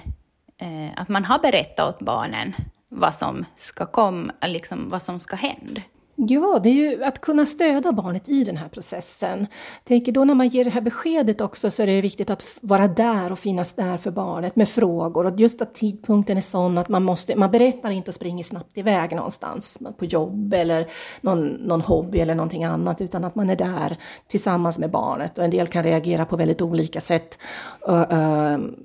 eh, 0.58 1.02
att 1.02 1.10
man 1.10 1.26
har 1.26 1.40
berättat 1.40 1.96
åt 1.96 2.00
barnen 2.00 2.54
vad 2.94 3.16
som 3.16 3.46
ska 3.56 3.86
komma, 3.86 4.34
liksom 4.48 4.90
vad 4.90 5.02
som 5.02 5.20
ska 5.20 5.36
hända? 5.36 5.82
Ja, 6.16 6.60
det 6.64 6.70
är 6.70 6.74
ju 6.74 7.04
att 7.04 7.22
kunna 7.22 7.46
stödja 7.46 7.92
barnet 7.92 8.30
i 8.30 8.44
den 8.44 8.58
här 8.58 8.68
processen. 8.68 9.40
Jag 9.40 9.86
tänker 9.86 10.12
då 10.12 10.26
när 10.26 10.34
man 10.36 10.48
ger 10.48 10.64
det 10.64 10.70
här 10.70 10.82
beskedet 10.82 11.42
också 11.42 11.72
så 11.72 11.84
är 11.84 11.88
det 11.88 12.02
viktigt 12.02 12.30
att 12.30 12.46
vara 12.62 12.88
där 12.88 13.32
och 13.32 13.40
finnas 13.40 13.74
där 13.74 13.98
för 13.98 14.12
barnet 14.12 14.56
med 14.56 14.70
frågor. 14.70 15.26
Och 15.26 15.40
just 15.40 15.62
att 15.62 15.76
tidpunkten 15.76 16.38
är 16.38 16.42
sån 16.42 16.78
att 16.78 16.90
man 16.90 17.04
måste, 17.04 17.36
man 17.36 17.52
berättar 17.52 17.92
inte 17.92 18.12
och 18.12 18.16
springer 18.16 18.44
snabbt 18.44 18.78
iväg 18.78 19.16
någonstans 19.16 19.80
på 19.98 20.06
jobb 20.06 20.54
eller 20.54 20.88
någon, 21.22 21.48
någon 21.48 21.82
hobby 21.82 22.20
eller 22.20 22.36
någonting 22.36 22.64
annat 22.64 23.02
utan 23.02 23.24
att 23.24 23.36
man 23.36 23.50
är 23.50 23.56
där 23.56 23.98
tillsammans 24.28 24.80
med 24.80 24.92
barnet. 24.92 25.38
Och 25.38 25.44
en 25.44 25.52
del 25.52 25.68
kan 25.68 25.84
reagera 25.84 26.26
på 26.26 26.38
väldigt 26.38 26.62
olika 26.62 27.02
sätt. 27.02 27.38
Ehm, 28.10 28.76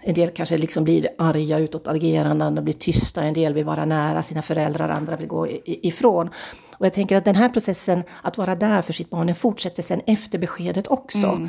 en 0.00 0.14
del 0.14 0.30
kanske 0.30 0.58
liksom 0.58 0.84
blir 0.84 1.08
arga, 1.18 1.58
utåtagerande, 1.58 2.44
andra 2.44 2.62
blir 2.62 2.74
tysta, 2.74 3.22
en 3.22 3.34
del 3.34 3.54
vill 3.54 3.64
vara 3.64 3.84
nära 3.84 4.22
sina 4.22 4.42
föräldrar, 4.42 4.88
andra 4.88 5.16
vill 5.16 5.28
gå 5.28 5.48
ifrån. 5.64 6.30
Och 6.78 6.86
jag 6.86 6.92
tänker 6.92 7.16
att 7.16 7.24
den 7.24 7.34
här 7.34 7.48
processen, 7.48 8.02
att 8.22 8.38
vara 8.38 8.54
där 8.54 8.82
för 8.82 8.92
sitt 8.92 9.10
barn, 9.10 9.26
den 9.26 9.36
fortsätter 9.36 9.82
sen 9.82 10.00
efter 10.06 10.38
beskedet 10.38 10.86
också. 10.86 11.18
Mm. 11.18 11.48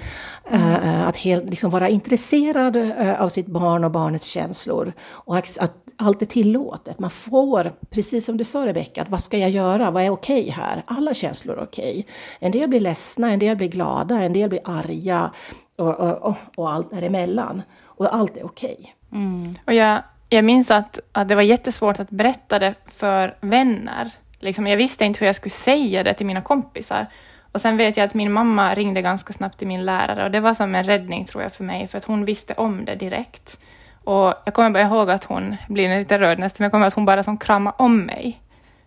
Mm. 0.50 1.08
att 1.08 1.17
helt, 1.17 1.50
liksom 1.50 1.70
vara 1.70 1.89
intresserad 1.89 2.75
uh, 2.75 3.22
av 3.22 3.29
sitt 3.29 3.48
barn 3.48 3.84
och 3.84 3.91
barnets 3.91 4.27
känslor. 4.27 4.94
Och 5.08 5.38
att, 5.38 5.58
att 5.58 5.74
allt 5.98 6.22
är 6.22 6.25
tillåtet. 6.25 7.00
Man 7.00 7.10
får, 7.10 7.74
precis 7.89 8.25
som 8.25 8.38
du 8.38 8.44
sa 8.44 8.65
Rebecka, 8.65 9.01
att 9.01 9.10
vad 9.10 9.22
ska 9.22 9.38
jag 9.38 9.50
göra? 9.50 9.91
Vad 9.91 10.03
är 10.03 10.10
okej 10.10 10.41
okay 10.41 10.51
här? 10.51 10.84
Alla 10.86 11.13
känslor 11.13 11.58
är 11.58 11.63
okej. 11.63 11.91
Okay. 11.91 12.03
En 12.39 12.51
del 12.51 12.70
blir 12.70 12.79
ledsna, 12.79 13.32
en 13.32 13.39
del 13.39 13.58
blir 13.58 13.67
glada, 13.67 14.24
en 14.24 14.34
del 14.34 14.50
blir 14.50 14.62
arga 14.65 15.32
och, 15.77 16.00
och, 16.00 16.24
och, 16.24 16.36
och 16.55 16.72
allt 16.72 16.91
däremellan 16.91 17.62
och 17.98 18.16
allt 18.16 18.38
är 18.38 18.46
okej. 18.46 18.78
Okay. 18.80 19.22
Mm. 19.22 19.56
Och 19.66 19.74
jag, 19.74 20.02
jag 20.30 20.46
minns 20.46 20.72
att, 20.72 21.00
att 21.12 21.28
det 21.28 21.36
var 21.36 21.42
jättesvårt 21.42 22.00
att 22.00 22.10
berätta 22.10 22.60
det 22.60 22.74
för 22.86 23.38
vänner. 23.42 24.12
Liksom, 24.40 24.68
jag 24.68 24.78
visste 24.78 25.06
inte 25.06 25.20
hur 25.20 25.25
jag 25.25 25.36
skulle 25.36 25.52
säga 25.52 26.04
det 26.04 26.14
till 26.14 26.25
mina 26.25 26.42
kompisar. 26.42 27.08
Och 27.52 27.62
sen 27.62 27.78
vet 27.78 27.98
jag 27.98 28.06
att 28.06 28.14
min 28.14 28.32
mamma 28.32 28.74
ringde 28.74 29.02
ganska 29.02 29.34
snabbt 29.34 29.58
till 29.58 29.68
min 29.68 29.86
lärare 29.86 30.24
och 30.24 30.32
det 30.32 30.40
var 30.40 30.54
som 30.54 30.75
en 30.75 30.84
räddning 30.84 31.25
tror 31.25 31.44
jag 31.44 31.54
för 31.54 31.64
mig, 31.64 31.88
för 31.88 31.98
att 31.98 32.06
hon 32.06 32.25
visste 32.25 32.54
om 32.54 32.86
det 32.86 32.96
direkt. 32.96 33.60
Och 34.04 34.34
jag 34.46 34.54
kommer 34.54 34.70
bara 34.70 34.84
ihåg 34.84 35.10
att 35.10 35.24
hon, 35.24 35.56
blir 35.68 36.00
lite 36.00 36.20
rörd 36.20 36.40
nästan, 36.40 36.64
men 36.64 36.66
jag 36.66 36.72
kommer 36.72 36.86
ihåg 36.86 36.88
att 36.88 36.94
hon 36.94 37.06
bara 37.06 37.24
som 37.24 37.38
kramade 37.38 37.75
om 37.80 38.02
mig. 38.02 38.42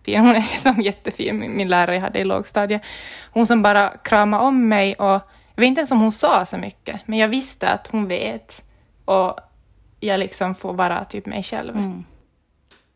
Hon 0.05 0.35
är 0.35 0.41
som 0.41 0.81
jättefin, 0.81 1.39
min, 1.39 1.57
min 1.57 1.67
lärare 1.67 1.95
jag 1.95 2.01
hade 2.01 2.19
i 2.19 2.23
lågstadiet. 2.23 2.81
Hon 3.31 3.47
som 3.47 3.61
bara 3.61 3.89
kramade 3.89 4.43
om 4.43 4.67
mig 4.67 4.93
och 4.93 5.21
jag 5.55 5.61
vet 5.61 5.67
inte 5.67 5.79
ens 5.79 5.91
om 5.91 5.99
hon 5.99 6.11
sa 6.11 6.45
så 6.45 6.57
mycket, 6.57 7.07
men 7.07 7.19
jag 7.19 7.27
visste 7.27 7.69
att 7.69 7.87
hon 7.87 8.07
vet 8.07 8.63
och 9.09 9.39
jag 9.99 10.19
liksom 10.19 10.55
får 10.55 10.73
vara 10.73 11.05
typ 11.05 11.25
mig 11.25 11.43
själv. 11.43 11.77
Mm. 11.77 12.03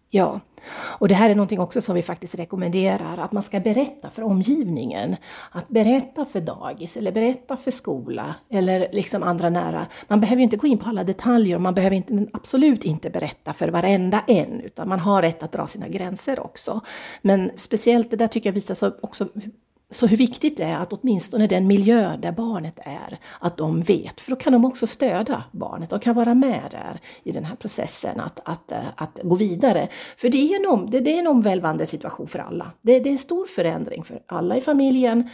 Ja, 0.10 0.40
och 0.74 1.08
det 1.08 1.16
här 1.16 1.30
är 1.30 1.36
någonting 1.36 1.60
också 1.60 1.82
som 1.82 1.96
vi 1.96 2.02
faktiskt 2.02 2.36
rekommenderar, 2.36 3.18
att 3.18 3.32
man 3.32 3.44
ska 3.44 3.60
berätta 3.60 4.10
för 4.10 4.22
omgivningen. 4.22 5.16
Att 5.52 5.70
berätta 5.70 6.26
för 6.26 6.42
dagis 6.42 6.98
eller 6.98 7.12
berätta 7.12 7.58
för 7.58 7.72
skola 7.72 8.36
eller 8.50 8.88
liksom 8.92 9.24
andra 9.24 9.50
nära. 9.50 9.88
Man 10.08 10.20
behöver 10.20 10.38
ju 10.38 10.44
inte 10.44 10.58
gå 10.58 10.68
in 10.68 10.78
på 10.78 10.90
alla 10.90 11.04
detaljer 11.04 11.56
och 11.56 11.62
man 11.62 11.74
behöver 11.74 11.96
inte, 11.96 12.28
absolut 12.34 12.86
inte 12.86 13.10
berätta 13.10 13.54
för 13.54 13.68
varenda 13.68 14.24
en, 14.28 14.62
utan 14.62 14.90
man 14.90 15.00
har 15.00 15.22
rätt 15.22 15.44
att 15.44 15.52
dra 15.52 15.68
sina 15.68 15.88
gränser 15.88 16.40
också. 16.40 16.82
Men 17.22 17.52
speciellt 17.58 18.12
det 18.12 18.18
där 18.18 18.28
tycker 18.28 18.50
jag 18.50 18.54
visar 18.54 18.76
sig 18.76 18.92
också 19.02 19.28
så 19.94 20.08
hur 20.08 20.18
viktigt 20.18 20.58
det 20.58 20.64
är 20.64 20.78
att 20.78 20.94
åtminstone 20.94 21.48
den 21.48 21.68
miljö 21.68 22.18
där 22.18 22.32
barnet 22.32 22.80
är, 22.80 23.18
att 23.40 23.58
de 23.58 23.82
vet. 23.82 24.22
För 24.22 24.32
då 24.32 24.36
kan 24.36 24.54
de 24.54 24.66
också 24.66 24.88
stödja 24.88 25.44
barnet, 25.52 25.90
de 25.90 26.00
kan 26.00 26.16
vara 26.16 26.34
med 26.34 26.62
där 26.72 27.00
i 27.24 27.32
den 27.32 27.46
här 27.46 27.56
processen 27.56 28.20
att, 28.20 28.40
att, 28.46 28.72
eh, 28.72 28.78
att 28.96 29.20
gå 29.24 29.36
vidare. 29.36 29.88
För 30.18 30.30
det 30.30 30.38
är 30.38 30.60
en, 30.60 30.72
om, 30.72 30.90
det, 30.90 31.00
det 31.00 31.16
är 31.16 31.20
en 31.20 31.28
omvälvande 31.28 31.86
situation 31.86 32.28
för 32.28 32.40
alla. 32.40 32.72
Det, 32.82 33.00
det 33.00 33.10
är 33.10 33.12
en 33.12 33.18
stor 33.18 33.46
förändring 33.46 34.04
för 34.04 34.22
alla 34.26 34.58
i 34.58 34.62
familjen 34.62 35.30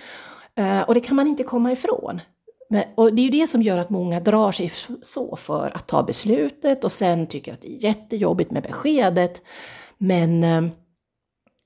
eh, 0.55 0.81
och 0.81 0.93
det 0.93 0.99
kan 0.99 1.15
man 1.15 1.27
inte 1.27 1.43
komma 1.43 1.71
ifrån. 1.71 2.21
Men, 2.69 2.83
och 2.95 3.13
det 3.13 3.21
är 3.21 3.23
ju 3.23 3.41
det 3.41 3.47
som 3.47 3.61
gör 3.61 3.77
att 3.77 3.89
många 3.89 4.19
drar 4.19 4.51
sig 4.51 4.71
så 5.01 5.35
för 5.35 5.71
att 5.75 5.87
ta 5.87 6.03
beslutet 6.03 6.83
och 6.83 6.91
sen 6.91 7.27
tycker 7.27 7.53
att 7.53 7.61
det 7.61 7.75
är 7.75 7.83
jättejobbigt 7.83 8.51
med 8.51 8.63
beskedet. 8.63 9.41
Men 9.97 10.43
eh, 10.43 10.61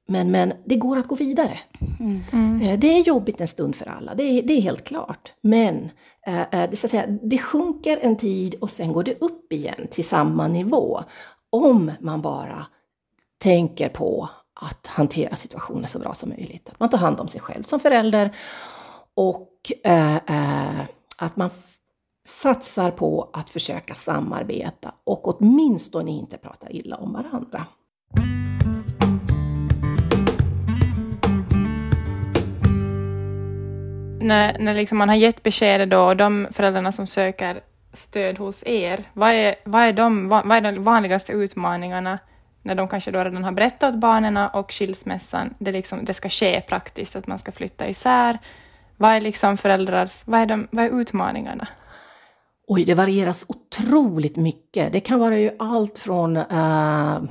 men, 0.08 0.32
men 0.32 0.54
det 0.66 0.76
går 0.76 0.98
att 0.98 1.08
gå 1.08 1.16
vidare. 1.16 1.60
Mm. 2.00 2.62
Eh, 2.62 2.80
det 2.80 2.88
är 2.88 3.04
jobbigt 3.04 3.42
en 3.42 3.48
stund 3.48 3.76
för 3.76 3.86
alla, 3.86 4.16
det 4.16 4.24
är, 4.24 4.44
det 4.44 4.54
är 4.54 4.62
helt 4.62 4.84
klart. 4.84 5.34
Men 5.42 5.90
eh, 6.28 6.42
eh, 6.42 6.70
det, 6.70 6.78
så 6.78 6.88
att 6.88 6.92
säga, 6.92 7.08
det 7.08 7.38
sjunker 7.38 8.00
en 8.02 8.18
tid 8.18 8.56
och 8.62 8.72
sen 8.72 8.94
går 8.94 9.04
det 9.04 9.22
upp 9.22 9.54
igen 9.54 9.88
till 9.92 10.06
samma 10.06 10.48
nivå. 10.48 11.04
Om 11.50 11.92
man 12.00 12.22
bara 12.22 12.66
tänker 13.38 13.90
på 13.90 14.30
att 14.62 14.88
hantera 14.88 15.36
situationen 15.36 15.88
så 15.88 16.00
bra 16.00 16.14
som 16.14 16.30
möjligt. 16.30 16.70
Att 16.70 16.80
man 16.80 16.90
tar 16.90 16.98
hand 16.98 17.20
om 17.20 17.28
sig 17.28 17.42
själv 17.42 17.64
som 17.64 17.80
förälder 17.80 18.36
och 19.16 19.50
att 21.18 21.36
man 21.36 21.50
satsar 22.28 22.92
på 22.92 23.30
att 23.34 23.50
försöka 23.50 23.96
samarbeta 23.96 24.94
och 25.04 25.28
åtminstone 25.28 26.12
inte 26.12 26.38
prata 26.38 26.70
illa 26.70 26.96
om 26.96 27.14
varandra. 27.14 27.66
När, 34.24 34.60
när 34.60 34.74
liksom 34.74 34.98
man 34.98 35.10
har 35.10 35.16
gett 35.16 35.44
beskedet 35.44 35.90
då 35.90 36.02
och 36.02 36.18
de 36.18 36.48
föräldrarna 36.52 36.92
som 36.92 37.08
söker 37.08 37.62
stöd 37.94 38.38
hos 38.38 38.64
er, 38.66 39.04
vad 39.14 39.34
är, 39.34 39.56
vad 39.66 39.82
är, 39.82 39.94
de, 39.94 40.30
vad 40.30 40.52
är 40.52 40.62
de 40.62 40.84
vanligaste 40.84 41.32
utmaningarna 41.32 42.20
när 42.62 42.76
de 42.76 42.88
kanske 42.88 43.12
då 43.12 43.24
redan 43.24 43.44
har 43.44 43.52
berättat 43.52 43.94
åt 43.94 44.00
barnen 44.00 44.38
och 44.38 44.74
skilsmässan, 44.74 45.54
det, 45.60 45.72
liksom, 45.72 46.06
det 46.06 46.14
ska 46.14 46.30
ske 46.30 46.62
praktiskt, 46.62 47.16
att 47.16 47.28
man 47.28 47.40
ska 47.40 47.52
flytta 47.52 47.88
isär. 47.88 48.40
Vad 48.98 49.12
är 49.12 49.22
liksom 49.22 49.58
föräldrars, 49.58 50.22
vad 50.26 50.40
är, 50.40 50.46
de, 50.46 50.68
vad 50.72 50.86
är 50.86 51.00
utmaningarna? 51.00 51.68
Oj, 52.68 52.84
det 52.86 52.94
varieras 52.94 53.46
otroligt 53.48 54.36
mycket. 54.36 54.94
Det 54.94 55.00
kan 55.00 55.20
vara 55.20 55.38
ju 55.38 55.52
allt 55.60 56.00
från 56.00 56.38
eh, 56.38 57.22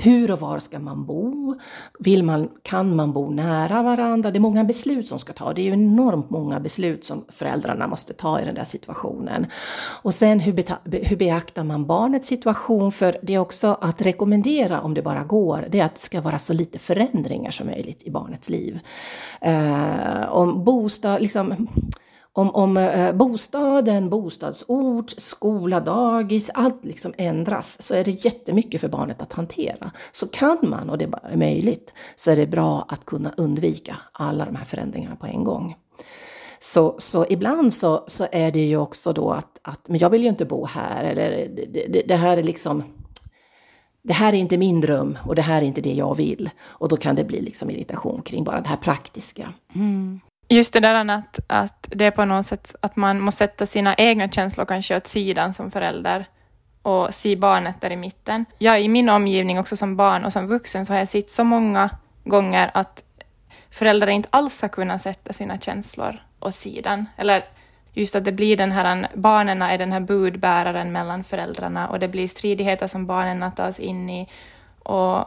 hur 0.00 0.30
och 0.30 0.40
var 0.40 0.58
ska 0.58 0.78
man 0.78 1.06
bo? 1.06 1.54
Vill 1.98 2.22
man, 2.22 2.48
kan 2.62 2.96
man 2.96 3.12
bo 3.12 3.30
nära 3.30 3.82
varandra? 3.82 4.30
Det 4.30 4.38
är 4.38 4.40
många 4.40 4.64
beslut 4.64 5.08
som 5.08 5.18
ska 5.18 5.32
tas. 5.32 5.54
Det 5.54 5.62
är 5.62 5.64
ju 5.64 5.72
enormt 5.72 6.30
många 6.30 6.60
beslut 6.60 7.04
som 7.04 7.24
föräldrarna 7.28 7.86
måste 7.86 8.12
ta 8.12 8.40
i 8.40 8.44
den 8.44 8.54
där 8.54 8.64
situationen. 8.64 9.46
Och 10.02 10.14
sen 10.14 10.40
hur, 10.40 10.54
hur 11.08 11.16
beaktar 11.16 11.64
man 11.64 11.86
barnets 11.86 12.28
situation? 12.28 12.92
För 12.92 13.16
det 13.22 13.34
är 13.34 13.38
också 13.38 13.78
att 13.80 14.02
rekommendera, 14.02 14.80
om 14.80 14.94
det 14.94 15.02
bara 15.02 15.24
går, 15.24 15.66
det 15.70 15.80
är 15.80 15.84
att 15.84 15.94
det 15.94 16.00
ska 16.00 16.20
vara 16.20 16.38
så 16.38 16.52
lite 16.52 16.78
förändringar 16.78 17.50
som 17.50 17.66
möjligt 17.66 18.02
i 18.02 18.10
barnets 18.10 18.50
liv. 18.50 18.78
Eh, 19.40 20.28
om 20.28 20.64
bostad, 20.64 21.22
liksom, 21.22 21.68
om, 22.32 22.50
om 22.50 22.76
eh, 22.76 23.12
bostaden, 23.12 24.08
bostadsort, 24.08 25.10
skola, 25.10 25.80
dagis, 25.80 26.50
allt 26.54 26.84
liksom 26.84 27.14
ändras 27.18 27.82
så 27.82 27.94
är 27.94 28.04
det 28.04 28.10
jättemycket 28.10 28.80
för 28.80 28.88
barnet 28.88 29.22
att 29.22 29.32
hantera. 29.32 29.90
Så 30.12 30.26
kan 30.26 30.58
man, 30.62 30.90
och 30.90 30.98
det 30.98 31.04
är 31.22 31.36
möjligt, 31.36 31.94
så 32.16 32.30
är 32.30 32.36
det 32.36 32.46
bra 32.46 32.84
att 32.88 33.04
kunna 33.04 33.32
undvika 33.36 33.96
alla 34.12 34.44
de 34.44 34.56
här 34.56 34.64
förändringarna 34.64 35.16
på 35.16 35.26
en 35.26 35.44
gång. 35.44 35.76
Så, 36.60 36.94
så 36.98 37.26
ibland 37.28 37.74
så, 37.74 38.04
så 38.06 38.26
är 38.32 38.52
det 38.52 38.64
ju 38.64 38.76
också 38.76 39.12
då 39.12 39.30
att, 39.30 39.58
att 39.62 39.88
men 39.88 39.98
jag 39.98 40.10
vill 40.10 40.22
ju 40.22 40.28
inte 40.28 40.44
bo 40.44 40.66
här, 40.66 41.04
eller 41.04 41.30
det, 41.30 41.86
det, 41.88 42.02
det 42.08 42.16
här 42.16 42.36
är 42.36 42.42
liksom 42.42 42.82
det 44.02 44.14
här 44.14 44.32
är 44.32 44.36
inte 44.36 44.58
min 44.58 44.80
dröm 44.80 45.18
och 45.26 45.34
det 45.34 45.42
här 45.42 45.62
är 45.62 45.66
inte 45.66 45.80
det 45.80 45.92
jag 45.92 46.16
vill. 46.16 46.50
Och 46.60 46.88
då 46.88 46.96
kan 46.96 47.16
det 47.16 47.24
bli 47.24 47.40
liksom 47.40 47.70
irritation 47.70 48.22
kring 48.22 48.44
bara 48.44 48.60
det 48.60 48.68
här 48.68 48.76
praktiska. 48.76 49.52
Mm. 49.74 50.20
Just 50.48 50.72
det 50.72 50.80
där 50.80 51.10
att, 51.10 51.40
att 51.46 51.88
det 51.90 52.04
är 52.04 52.10
på 52.10 52.24
något 52.24 52.46
sätt 52.46 52.74
att 52.80 52.96
man 52.96 53.20
måste 53.20 53.38
sätta 53.38 53.66
sina 53.66 53.94
egna 53.94 54.28
känslor 54.28 54.64
kanske 54.64 54.96
åt 54.96 55.06
sidan 55.06 55.54
som 55.54 55.70
förälder 55.70 56.26
och 56.82 57.14
se 57.14 57.36
barnet 57.36 57.80
där 57.80 57.90
i 57.90 57.96
mitten. 57.96 58.44
Jag 58.58 58.82
i 58.82 58.88
min 58.88 59.08
omgivning 59.08 59.58
också 59.58 59.76
som 59.76 59.96
barn 59.96 60.24
och 60.24 60.32
som 60.32 60.46
vuxen 60.46 60.86
så 60.86 60.92
har 60.92 60.98
jag 60.98 61.08
sett 61.08 61.30
så 61.30 61.44
många 61.44 61.90
gånger 62.24 62.70
att 62.74 63.04
föräldrar 63.70 64.08
inte 64.08 64.28
alls 64.32 64.62
har 64.62 64.68
kunnat 64.68 65.02
sätta 65.02 65.32
sina 65.32 65.58
känslor 65.58 66.22
åt 66.40 66.54
sidan. 66.54 67.06
Eller 67.16 67.44
just 67.92 68.14
att 68.14 68.24
det 68.24 68.32
blir 68.32 68.56
den 68.56 68.72
här, 68.72 69.08
barnen 69.14 69.62
är 69.62 69.78
den 69.78 69.92
här 69.92 70.00
budbäraren 70.00 70.92
mellan 70.92 71.24
föräldrarna 71.24 71.88
och 71.88 71.98
det 71.98 72.08
blir 72.08 72.28
stridigheter 72.28 72.86
som 72.86 73.06
barnen 73.06 73.52
tas 73.52 73.78
in 73.78 74.10
i. 74.10 74.28
Och, 74.78 75.18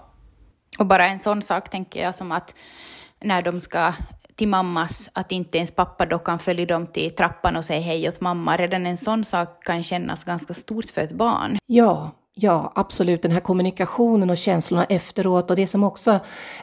och 0.80 0.86
bara 0.86 1.06
en 1.06 1.20
sån 1.20 1.42
sak 1.42 1.70
tänker 1.70 2.04
jag 2.04 2.16
som 2.16 2.32
att 2.32 2.56
när 3.20 3.42
de 3.42 3.60
ska 3.60 3.94
till 4.42 4.48
mammas, 4.48 5.10
att 5.14 5.32
inte 5.32 5.58
ens 5.58 5.72
pappa 5.72 6.06
då 6.06 6.20
kan 6.20 6.40
följa 6.40 6.66
dem 6.66 6.88
till 6.88 7.16
trappan 7.16 7.56
och 7.56 7.66
säga 7.66 7.82
hej 7.82 8.10
åt 8.10 8.22
mamma. 8.22 8.58
Redan 8.58 8.86
en 8.86 8.98
sån 8.98 9.26
sak 9.26 9.64
kan 9.64 9.84
kännas 9.84 10.24
ganska 10.24 10.54
stort 10.54 10.90
för 10.90 11.02
ett 11.02 11.12
barn. 11.12 11.58
Ja, 11.66 12.12
Ja, 12.34 12.72
absolut. 12.76 13.22
Den 13.22 13.32
här 13.32 13.40
kommunikationen 13.40 14.30
och 14.30 14.38
känslorna 14.38 14.86
efteråt 14.86 15.50
och 15.50 15.56
det 15.56 15.68
som 15.68 15.84
också 15.84 16.20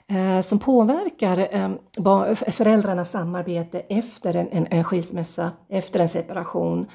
eh, 0.09 0.41
som 0.41 0.59
påverkar 0.59 1.49
eh, 1.51 2.35
föräldrarnas 2.35 3.11
samarbete 3.11 3.81
efter 3.81 4.37
en, 4.37 4.49
en, 4.49 4.67
en 4.71 4.85
skilsmässa, 4.85 5.51
efter 5.69 6.01
en 6.01 6.09
separation, 6.09 6.87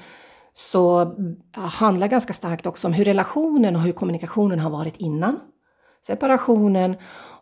så 0.52 1.02
eh, 1.02 1.62
handlar 1.62 2.08
ganska 2.08 2.32
starkt 2.32 2.66
också 2.66 2.88
om 2.88 2.92
hur 2.92 3.04
relationen 3.04 3.76
och 3.76 3.82
hur 3.82 3.92
kommunikationen 3.92 4.58
har 4.58 4.70
varit 4.70 4.96
innan 4.96 5.40
separationen 6.06 6.96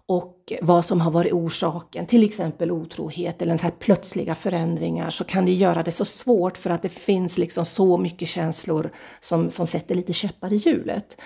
och 0.06 0.52
vad 0.62 0.85
som 0.85 1.00
har 1.00 1.11
varit 1.11 1.32
orsaken, 1.32 2.06
till 2.06 2.25
exempel 2.25 2.71
otrohet 2.71 3.42
eller 3.42 3.56
så 3.56 3.62
här 3.62 3.71
plötsliga 3.71 4.35
förändringar, 4.35 5.11
så 5.11 5.25
kan 5.25 5.44
det 5.44 5.52
göra 5.52 5.82
det 5.82 5.92
så 5.92 6.04
svårt 6.04 6.59
för 6.59 6.71
att 6.71 6.82
det 6.82 6.88
finns 6.88 7.38
liksom 7.38 7.64
så 7.64 7.99
mycket 7.99 8.28
känslor 8.28 8.90
som, 9.21 9.50
som 9.50 9.66
sätter 9.66 9.94
lite 9.94 10.12
käppar 10.12 10.52
i 10.52 10.56
hjulet. 10.56 11.21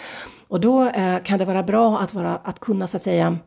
Och 0.49 0.61
då 0.61 0.89
eh, 0.89 1.23
kan 1.23 1.39
det 1.39 1.45
vara 1.45 1.63
bra 1.63 1.99
att, 1.99 2.15
vara, 2.15 2.37
att 2.37 2.61
kunna 2.61 2.87
så 2.87 2.97
att 2.97 3.03
säga 3.03 3.39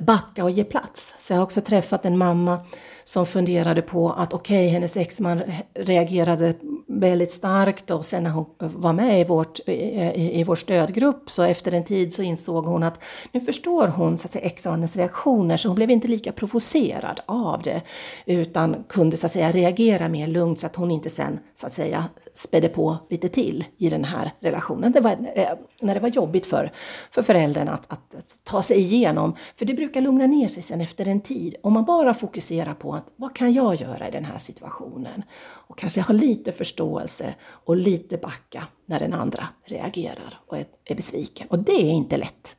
backa 0.00 0.44
och 0.44 0.50
ge 0.50 0.64
plats. 0.64 1.14
Så 1.30 1.34
jag 1.34 1.38
har 1.38 1.44
också 1.44 1.60
träffat 1.60 2.04
en 2.04 2.18
mamma 2.18 2.58
som 3.04 3.26
funderade 3.26 3.82
på 3.82 4.10
att 4.10 4.34
okej, 4.34 4.66
okay, 4.66 4.68
hennes 4.68 4.96
exman 4.96 5.42
reagerade 5.74 6.54
väldigt 6.86 7.32
starkt 7.32 7.90
och 7.90 8.04
sen 8.04 8.22
när 8.22 8.30
hon 8.30 8.46
var 8.58 8.92
med 8.92 9.20
i, 9.20 9.24
vårt, 9.24 9.58
i, 9.68 10.40
i 10.40 10.44
vår 10.44 10.54
stödgrupp 10.54 11.30
så 11.30 11.42
efter 11.42 11.74
en 11.74 11.84
tid 11.84 12.12
så 12.12 12.22
insåg 12.22 12.66
hon 12.66 12.82
att 12.82 13.00
nu 13.32 13.40
förstår 13.40 13.88
hon 13.88 14.18
så 14.18 14.26
att 14.26 14.32
säga, 14.32 14.44
exmannens 14.44 14.96
reaktioner 14.96 15.56
så 15.56 15.68
hon 15.68 15.74
blev 15.74 15.90
inte 15.90 16.08
lika 16.08 16.32
provocerad 16.32 17.20
av 17.26 17.62
det 17.62 17.82
utan 18.26 18.84
kunde 18.88 19.16
så 19.16 19.26
att 19.26 19.32
säga 19.32 19.52
reagera 19.52 20.08
mer 20.08 20.26
lugnt 20.26 20.60
så 20.60 20.66
att 20.66 20.76
hon 20.76 20.90
inte 20.90 21.10
sen 21.10 21.38
så 21.60 21.66
att 21.66 21.74
säga 21.74 22.04
spädde 22.34 22.68
på 22.68 22.98
lite 23.10 23.28
till 23.28 23.64
i 23.76 23.88
den 23.88 24.04
här 24.04 24.30
relationen. 24.40 24.92
Det 24.92 25.00
var, 25.00 25.10
eh, 25.10 25.48
när 25.80 25.94
det 25.94 26.00
var 26.00 26.08
jobbigt 26.08 26.46
för, 26.46 26.72
för 27.10 27.22
föräldern 27.22 27.68
att, 27.68 27.92
att, 27.92 28.14
att 28.14 28.44
ta 28.44 28.62
sig 28.62 28.78
igenom, 28.78 29.36
för 29.56 29.64
det 29.64 29.74
brukar 29.74 30.00
lugna 30.00 30.26
ner 30.26 30.48
sig 30.48 30.62
sen 30.62 30.80
efter 30.80 31.08
en 31.08 31.19
tid 31.20 31.54
om 31.62 31.72
man 31.72 31.84
bara 31.84 32.14
fokuserar 32.14 32.74
på 32.74 32.92
att 32.92 33.04
vad 33.16 33.36
kan 33.36 33.52
jag 33.52 33.74
göra 33.74 34.08
i 34.08 34.10
den 34.10 34.24
här 34.24 34.38
situationen? 34.38 35.22
Och 35.42 35.78
kanske 35.78 36.00
ha 36.00 36.14
lite 36.14 36.52
förståelse 36.52 37.34
och 37.42 37.76
lite 37.76 38.16
backa 38.16 38.64
när 38.86 38.98
den 38.98 39.12
andra 39.12 39.44
reagerar 39.64 40.40
och 40.46 40.56
är, 40.56 40.64
är 40.84 40.94
besviken. 40.94 41.46
Och 41.50 41.58
det 41.58 41.72
är 41.72 41.90
inte 41.90 42.16
lätt. 42.16 42.56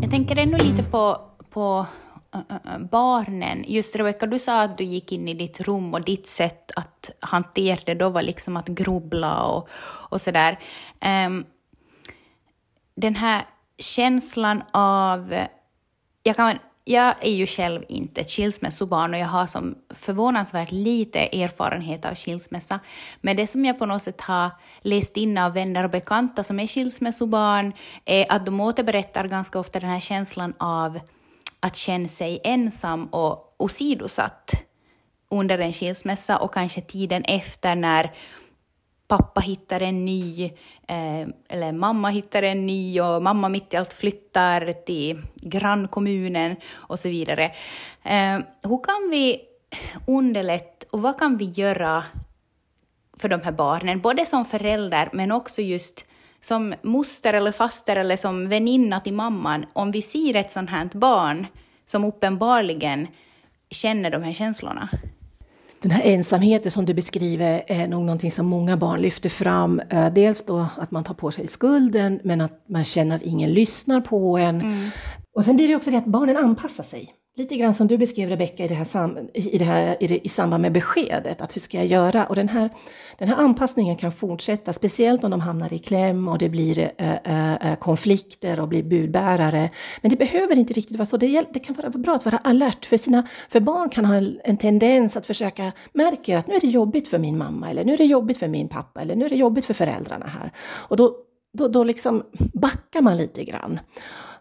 Jag 0.00 0.10
tänker 0.10 0.38
ännu 0.38 0.58
lite 0.58 0.82
på, 0.82 1.20
på 1.50 1.86
Eh, 2.34 2.40
eh, 2.72 2.78
barnen. 2.78 3.64
Just 3.68 3.96
Rebecka, 3.96 4.26
du 4.26 4.38
sa 4.38 4.62
att 4.62 4.78
du 4.78 4.84
gick 4.84 5.12
in 5.12 5.28
i 5.28 5.34
ditt 5.34 5.60
rum 5.60 5.94
och 5.94 6.04
ditt 6.04 6.26
sätt 6.26 6.72
att 6.76 7.10
hantera 7.20 7.80
det 7.86 7.94
då 7.94 8.08
var 8.08 8.22
liksom 8.22 8.56
att 8.56 8.68
grubbla 8.68 9.42
och, 9.42 9.68
och 10.10 10.20
sådär. 10.20 10.58
Um, 11.26 11.44
den 12.94 13.14
här 13.14 13.46
känslan 13.78 14.62
av... 14.72 15.34
Jag 16.22 16.36
kan 16.36 16.58
jag 16.84 17.14
är 17.20 17.30
ju 17.30 17.46
själv 17.46 17.84
inte 17.88 18.20
ett 18.20 18.30
skilsmässobarn 18.30 19.14
och 19.14 19.20
jag 19.20 19.26
har 19.26 19.46
som 19.46 19.74
förvånansvärt 19.90 20.72
lite 20.72 21.42
erfarenhet 21.42 22.04
av 22.04 22.14
skilsmässa. 22.14 22.80
Men 23.20 23.36
det 23.36 23.46
som 23.46 23.64
jag 23.64 23.78
på 23.78 23.86
något 23.86 24.02
sätt 24.02 24.20
har 24.20 24.50
läst 24.80 25.16
in 25.16 25.38
av 25.38 25.52
vänner 25.52 25.84
och 25.84 25.90
bekanta 25.90 26.44
som 26.44 26.60
är 26.60 26.66
skilsmässobarn 26.66 27.72
är 28.04 28.32
att 28.32 28.46
de 28.46 28.60
återberättar 28.60 29.28
ganska 29.28 29.58
ofta 29.58 29.80
den 29.80 29.90
här 29.90 30.00
känslan 30.00 30.54
av 30.58 31.00
att 31.60 31.76
känna 31.76 32.08
sig 32.08 32.40
ensam 32.44 33.06
och 33.06 33.54
åsidosatt 33.58 34.52
under 35.30 35.58
en 35.58 35.72
skilsmässa 35.72 36.38
och 36.38 36.54
kanske 36.54 36.80
tiden 36.80 37.24
efter 37.24 37.74
när 37.74 38.14
pappa 39.08 39.40
hittar 39.40 39.80
en 39.80 40.04
ny, 40.04 40.44
eh, 40.88 41.28
eller 41.48 41.72
mamma 41.72 42.08
hittar 42.08 42.42
en 42.42 42.66
ny 42.66 43.00
och 43.00 43.22
mamma 43.22 43.48
mitt 43.48 43.74
i 43.74 43.76
allt 43.76 43.92
flyttar 43.92 44.72
till 44.72 45.22
grannkommunen 45.36 46.56
och 46.72 46.98
så 46.98 47.08
vidare. 47.08 47.44
Eh, 48.02 48.38
hur 48.62 48.84
kan 48.84 49.10
vi 49.10 49.40
underlätta 50.06 50.86
och 50.90 51.02
vad 51.02 51.18
kan 51.18 51.36
vi 51.36 51.44
göra 51.44 52.04
för 53.16 53.28
de 53.28 53.40
här 53.42 53.52
barnen, 53.52 54.00
både 54.00 54.26
som 54.26 54.44
förälder 54.44 55.08
men 55.12 55.32
också 55.32 55.62
just 55.62 56.04
som 56.40 56.74
moster 56.82 57.32
eller 57.32 57.52
faster 57.52 57.96
eller 57.96 58.16
som 58.16 58.48
väninna 58.48 59.00
till 59.00 59.14
mamman, 59.14 59.66
om 59.72 59.90
vi 59.90 60.02
ser 60.02 60.36
ett 60.36 60.52
sånt 60.52 60.70
här 60.70 60.88
barn 60.92 61.46
som 61.86 62.04
uppenbarligen 62.04 63.06
känner 63.70 64.10
de 64.10 64.22
här 64.22 64.32
känslorna? 64.32 64.88
Den 65.82 65.90
här 65.90 66.02
ensamheten 66.04 66.70
som 66.70 66.86
du 66.86 66.94
beskriver 66.94 67.62
är 67.66 67.88
nog 67.88 68.04
någonting 68.04 68.30
som 68.30 68.46
många 68.46 68.76
barn 68.76 69.00
lyfter 69.00 69.28
fram. 69.28 69.80
Eh, 69.90 70.12
dels 70.12 70.44
då 70.44 70.66
att 70.76 70.90
man 70.90 71.04
tar 71.04 71.14
på 71.14 71.30
sig 71.30 71.46
skulden, 71.46 72.20
men 72.24 72.40
att 72.40 72.62
man 72.68 72.84
känner 72.84 73.16
att 73.16 73.22
ingen 73.22 73.52
lyssnar 73.52 74.00
på 74.00 74.38
en. 74.38 74.60
Mm. 74.60 74.90
Och 75.34 75.44
sen 75.44 75.56
blir 75.56 75.68
det 75.68 75.76
också 75.76 75.90
det 75.90 75.98
att 75.98 76.06
barnen 76.06 76.36
anpassar 76.36 76.84
sig. 76.84 77.14
Lite 77.40 77.56
grann 77.56 77.74
som 77.74 77.86
du 77.86 77.98
beskrev 77.98 78.28
Rebecka 78.28 78.64
i, 78.64 78.68
det 78.68 78.74
här 78.74 78.84
sam, 78.84 79.18
i, 79.34 79.58
det 79.58 79.64
här, 79.64 79.96
i, 80.00 80.06
det, 80.06 80.26
i 80.26 80.28
samband 80.28 80.62
med 80.62 80.72
beskedet, 80.72 81.40
att 81.40 81.56
hur 81.56 81.60
ska 81.60 81.76
jag 81.76 81.86
göra? 81.86 82.26
Och 82.26 82.34
den 82.34 82.48
här, 82.48 82.70
den 83.18 83.28
här 83.28 83.36
anpassningen 83.36 83.96
kan 83.96 84.12
fortsätta, 84.12 84.72
speciellt 84.72 85.24
om 85.24 85.30
de 85.30 85.40
hamnar 85.40 85.72
i 85.72 85.78
kläm 85.78 86.28
och 86.28 86.38
det 86.38 86.48
blir 86.48 86.90
äh, 86.98 87.54
äh, 87.54 87.74
konflikter 87.74 88.60
och 88.60 88.68
blir 88.68 88.82
budbärare. 88.82 89.70
Men 90.02 90.10
det 90.10 90.16
behöver 90.16 90.58
inte 90.58 90.72
riktigt 90.72 90.96
vara 90.96 91.06
så. 91.06 91.16
Det, 91.16 91.44
det 91.52 91.60
kan 91.60 91.74
vara 91.74 91.90
bra 91.90 92.14
att 92.14 92.24
vara 92.24 92.38
alert, 92.38 92.84
för, 92.84 92.96
sina, 92.96 93.26
för 93.48 93.60
barn 93.60 93.88
kan 93.88 94.04
ha 94.04 94.14
en, 94.14 94.40
en 94.44 94.56
tendens 94.56 95.16
att 95.16 95.26
försöka 95.26 95.72
märka 95.92 96.38
att 96.38 96.46
nu 96.46 96.54
är 96.54 96.60
det 96.60 96.66
jobbigt 96.66 97.08
för 97.08 97.18
min 97.18 97.38
mamma, 97.38 97.70
eller 97.70 97.84
nu 97.84 97.92
är 97.92 97.98
det 97.98 98.04
jobbigt 98.04 98.38
för 98.38 98.48
min 98.48 98.68
pappa, 98.68 99.00
eller 99.00 99.16
nu 99.16 99.24
är 99.24 99.30
det 99.30 99.36
jobbigt 99.36 99.64
för 99.64 99.74
föräldrarna 99.74 100.26
här. 100.26 100.52
Och 100.58 100.96
då, 100.96 101.16
då, 101.52 101.68
då 101.68 101.84
liksom 101.84 102.22
backar 102.54 103.00
man 103.00 103.16
lite 103.16 103.44
grann. 103.44 103.80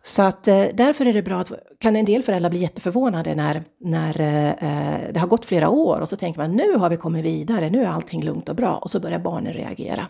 Så 0.02 0.22
att 0.22 0.48
eh, 0.48 0.66
därför 0.74 1.06
är 1.06 1.14
det 1.14 1.22
bra 1.22 1.40
att, 1.40 1.52
kan 1.80 1.96
en 1.96 2.06
del 2.06 2.24
föräldrar 2.24 2.50
bli 2.50 2.60
jätteförvånade 2.60 3.36
när, 3.36 3.64
när 3.80 4.22
eh, 4.22 4.50
eh, 4.50 5.14
det 5.14 5.20
har 5.20 5.28
gått 5.28 5.46
flera 5.46 5.70
år 5.70 6.00
och 6.00 6.10
så 6.10 6.16
tänker 6.16 6.40
man 6.40 6.52
nu 6.52 6.78
har 6.78 6.90
vi 6.90 6.98
kommit 6.98 7.26
vidare, 7.26 7.70
nu 7.70 7.84
är 7.84 7.88
allting 7.88 8.24
lugnt 8.24 8.50
och 8.50 8.56
bra 8.56 8.76
och 8.76 8.92
så 8.92 9.00
börjar 9.00 9.20
barnen 9.20 9.54
reagera. 9.54 10.08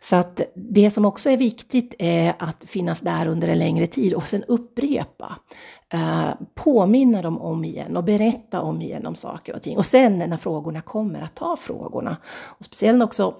Så 0.00 0.16
att 0.16 0.40
det 0.54 0.90
som 0.90 1.04
också 1.04 1.30
är 1.30 1.36
viktigt 1.36 1.94
är 1.98 2.34
att 2.38 2.64
finnas 2.66 3.00
där 3.00 3.26
under 3.26 3.48
en 3.48 3.58
längre 3.58 3.86
tid 3.86 4.14
och 4.14 4.26
sen 4.26 4.44
upprepa. 4.44 5.36
Eh, 5.92 6.28
påminna 6.54 7.22
dem 7.22 7.38
om 7.38 7.64
igen 7.64 7.96
och 7.96 8.04
berätta 8.04 8.60
om 8.60 8.82
igen 8.82 9.06
om 9.06 9.14
saker 9.14 9.54
och 9.54 9.62
ting. 9.62 9.76
Och 9.76 9.86
sen 9.86 10.18
när 10.18 10.36
frågorna 10.36 10.80
kommer, 10.80 11.22
att 11.22 11.34
ta 11.34 11.56
frågorna. 11.56 12.16
Och 12.32 12.64
speciellt 12.64 13.02
också 13.02 13.34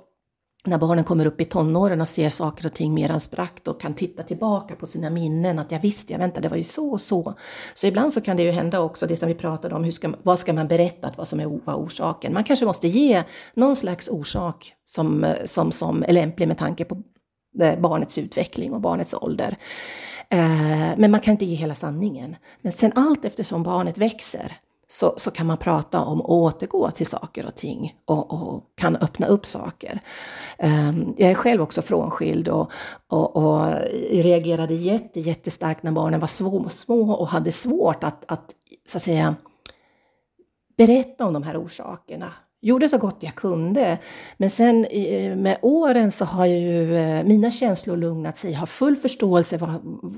när 0.66 0.78
barnen 0.78 1.04
kommer 1.04 1.26
upp 1.26 1.40
i 1.40 1.44
tonåren 1.44 2.00
och 2.00 2.08
ser 2.08 2.28
saker 2.28 2.66
och 2.66 2.72
ting 2.72 2.94
mer 2.94 3.10
abstrakt 3.10 3.68
och 3.68 3.80
kan 3.80 3.94
titta 3.94 4.22
tillbaka 4.22 4.74
på 4.74 4.86
sina 4.86 5.10
minnen, 5.10 5.58
att 5.58 5.72
jag 5.72 5.80
visste, 5.80 6.12
jag 6.12 6.18
vänta, 6.18 6.40
det 6.40 6.48
var 6.48 6.56
ju 6.56 6.62
så 6.62 6.90
och 6.90 7.00
så. 7.00 7.34
Så 7.74 7.86
ibland 7.86 8.12
så 8.12 8.20
kan 8.20 8.36
det 8.36 8.42
ju 8.42 8.50
hända 8.50 8.80
också 8.80 9.06
det 9.06 9.16
som 9.16 9.28
vi 9.28 9.34
pratade 9.34 9.74
om, 9.74 9.84
hur 9.84 9.92
ska, 9.92 10.12
vad 10.22 10.38
ska 10.38 10.52
man 10.52 10.68
berätta, 10.68 11.10
vad 11.16 11.28
som 11.28 11.40
är 11.40 11.46
orsaken. 11.66 12.34
Man 12.34 12.44
kanske 12.44 12.66
måste 12.66 12.88
ge 12.88 13.22
någon 13.54 13.76
slags 13.76 14.08
orsak 14.08 14.74
som, 14.84 15.34
som, 15.44 15.72
som 15.72 16.02
är 16.02 16.12
lämplig 16.12 16.48
med 16.48 16.58
tanke 16.58 16.84
på 16.84 17.02
eh, 17.60 17.78
barnets 17.80 18.18
utveckling 18.18 18.72
och 18.72 18.80
barnets 18.80 19.14
ålder. 19.14 19.56
Eh, 20.28 20.96
men 20.96 21.10
man 21.10 21.20
kan 21.20 21.32
inte 21.32 21.44
ge 21.44 21.54
hela 21.54 21.74
sanningen. 21.74 22.36
Men 22.62 22.72
sen 22.72 22.92
allt 22.94 23.24
eftersom 23.24 23.62
barnet 23.62 23.98
växer 23.98 24.52
så, 24.86 25.14
så 25.16 25.30
kan 25.30 25.46
man 25.46 25.56
prata 25.56 26.00
om 26.00 26.20
att 26.20 26.26
återgå 26.26 26.90
till 26.90 27.06
saker 27.06 27.46
och 27.46 27.54
ting 27.54 27.94
och, 28.04 28.32
och 28.32 28.64
kan 28.74 28.96
öppna 28.96 29.26
upp 29.26 29.46
saker. 29.46 30.00
Um, 30.58 31.14
jag 31.16 31.30
är 31.30 31.34
själv 31.34 31.62
också 31.62 31.82
frånskild 31.82 32.48
och, 32.48 32.72
och, 33.08 33.36
och 33.36 33.66
reagerade 34.10 34.74
jätte, 34.74 35.20
jättestarkt 35.20 35.82
när 35.82 35.92
barnen 35.92 36.20
var 36.20 36.26
små, 36.26 36.68
små 36.68 37.12
och 37.12 37.28
hade 37.28 37.52
svårt 37.52 38.04
att, 38.04 38.24
att, 38.32 38.54
så 38.88 38.96
att 38.96 39.04
säga, 39.04 39.34
berätta 40.76 41.26
om 41.26 41.32
de 41.32 41.42
här 41.42 41.64
orsakerna. 41.64 42.32
Gjorde 42.60 42.88
så 42.88 42.98
gott 42.98 43.16
jag 43.20 43.34
kunde. 43.34 43.98
Men 44.36 44.50
sen 44.50 44.80
med 45.42 45.58
åren 45.62 46.12
så 46.12 46.24
har 46.24 46.46
ju 46.46 46.96
eh, 46.96 47.24
mina 47.24 47.50
känslor 47.50 47.96
lugnat 47.96 48.38
sig. 48.38 48.50
Jag 48.52 48.58
har 48.58 48.66
full 48.66 48.96
förståelse 48.96 49.56
vad, 49.56 49.70